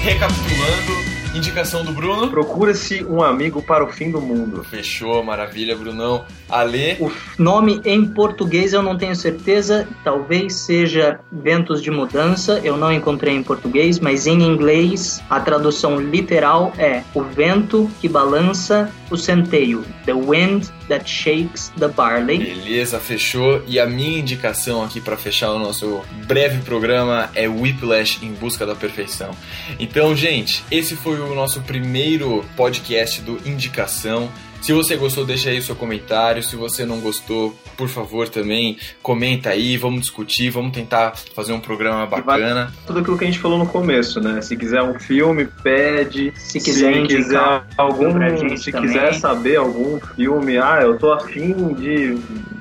Recapitulando, 0.03 1.04
indicação 1.37 1.83
do 1.83 1.91
Bruno. 1.91 2.29
Procura-se 2.29 3.03
um 3.03 3.21
amigo 3.21 3.61
para 3.61 3.83
o 3.83 3.87
fim 3.87 4.11
do 4.11 4.21
mundo. 4.21 4.63
Fechou, 4.63 5.23
maravilha, 5.23 5.75
Brunão. 5.75 6.25
Ale, 6.49 6.97
O 6.99 7.11
nome 7.37 7.81
em 7.83 8.05
português 8.05 8.73
eu 8.73 8.81
não 8.81 8.97
tenho 8.97 9.15
certeza, 9.15 9.87
talvez 10.03 10.53
seja 10.53 11.19
Ventos 11.31 11.81
de 11.81 11.89
Mudança, 11.89 12.61
eu 12.63 12.77
não 12.77 12.91
encontrei 12.91 13.35
em 13.35 13.43
português, 13.43 13.99
mas 13.99 14.27
em 14.27 14.41
inglês 14.41 15.23
a 15.29 15.39
tradução 15.39 15.99
literal 15.99 16.71
é 16.77 17.03
O 17.13 17.23
vento 17.23 17.89
que 17.99 18.07
balança 18.07 18.91
o 19.09 19.17
centeio, 19.17 19.83
The 20.05 20.13
wind 20.13 20.67
that 20.87 21.09
shakes 21.09 21.71
the 21.77 21.87
barley. 21.87 22.37
beleza, 22.37 22.99
fechou. 22.99 23.63
E 23.67 23.79
a 23.79 23.85
minha 23.85 24.19
indicação 24.19 24.83
aqui 24.83 24.99
para 25.01 25.17
fechar 25.17 25.51
o 25.51 25.59
nosso 25.59 26.01
breve 26.25 26.61
programa 26.63 27.29
é 27.35 27.47
Whiplash 27.47 28.19
em 28.23 28.33
busca 28.33 28.65
da 28.65 28.75
perfeição. 28.75 29.35
Então, 29.79 30.15
gente, 30.15 30.63
esse 30.69 30.95
foi 30.95 31.19
o 31.19 31.35
nosso 31.35 31.61
primeiro 31.61 32.45
podcast 32.55 33.21
do 33.21 33.39
Indicação. 33.47 34.29
Se 34.65 34.73
você 34.73 34.95
gostou, 34.95 35.23
deixa 35.23 35.51
aí 35.51 35.59
o 35.59 35.61
seu 35.61 35.75
comentário. 35.75 36.41
Se 36.41 36.55
você 36.55 36.87
não 36.87 36.99
gostou, 36.99 37.55
por 37.77 37.87
favor, 37.87 38.27
também 38.27 38.79
comenta 38.99 39.51
aí, 39.51 39.77
vamos 39.77 40.01
discutir, 40.01 40.49
vamos 40.49 40.71
tentar 40.71 41.15
fazer 41.35 41.53
um 41.53 41.59
programa 41.59 42.07
bacana. 42.07 42.73
Tudo 42.87 42.97
aquilo 42.97 43.15
que 43.15 43.25
a 43.25 43.27
gente 43.27 43.37
falou 43.37 43.59
no 43.59 43.67
começo, 43.67 44.19
né? 44.19 44.41
Se 44.41 44.57
quiser 44.57 44.81
um 44.81 44.99
filme, 44.99 45.45
pede. 45.61 46.33
Se 46.35 46.59
quiser 46.59 46.97
indicar 46.97 47.67
algum, 47.77 48.11
pra 48.11 48.35
gente 48.35 48.59
se 48.59 48.71
também. 48.71 48.89
quiser 48.89 49.13
saber 49.13 49.57
algum 49.57 49.99
filme, 50.15 50.57
ah, 50.57 50.79
eu 50.81 50.97
tô 50.97 51.13
afim 51.13 51.53
de 51.75 52.17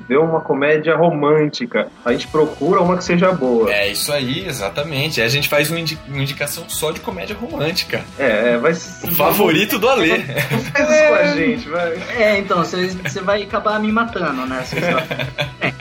vê 0.07 0.17
uma 0.17 0.39
comédia 0.41 0.95
romântica, 0.95 1.87
a 2.03 2.11
gente 2.11 2.27
procura 2.27 2.81
uma 2.81 2.97
que 2.97 3.03
seja 3.03 3.31
boa. 3.31 3.71
É 3.73 3.91
isso 3.91 4.11
aí, 4.13 4.45
exatamente. 4.47 5.19
Aí 5.19 5.27
a 5.27 5.29
gente 5.29 5.47
faz 5.49 5.69
uma, 5.69 5.79
indi- 5.79 5.97
uma 6.07 6.21
indicação 6.21 6.65
só 6.67 6.91
de 6.91 6.99
comédia 6.99 7.35
romântica. 7.35 8.03
É, 8.19 8.53
é 8.53 8.57
vai 8.57 8.71
O 8.71 9.15
favorito 9.15 9.79
do 9.79 9.87
Alê. 9.89 10.19
Faz 10.19 10.89
isso 10.89 11.07
com 11.07 11.15
a 11.15 11.27
gente, 11.27 11.69
vai. 11.69 11.93
É, 12.17 12.37
então, 12.37 12.63
você 12.63 13.21
vai 13.21 13.43
acabar 13.43 13.79
me 13.79 13.91
matando, 13.91 14.45
né? 14.45 14.63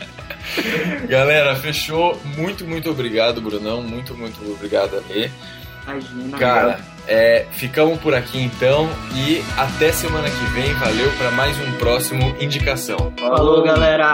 Galera, 1.09 1.55
fechou. 1.57 2.19
Muito, 2.37 2.65
muito 2.67 2.91
obrigado, 2.91 3.41
Brunão. 3.41 3.83
Muito, 3.83 4.15
muito 4.15 4.39
obrigado, 4.53 4.97
Alê. 4.97 5.31
Imagina. 5.87 6.39
Cara, 6.39 6.81
é, 7.07 7.47
ficamos 7.51 7.99
por 7.99 8.15
aqui 8.15 8.43
então 8.43 8.89
e 9.15 9.43
até 9.57 9.93
semana 9.93 10.29
que 10.29 10.45
vem. 10.53 10.73
Valeu 10.75 11.11
para 11.19 11.31
mais 11.31 11.57
um 11.61 11.73
próximo 11.73 12.35
Indicação. 12.41 13.13
Falou, 13.19 13.63
galera! 13.63 14.13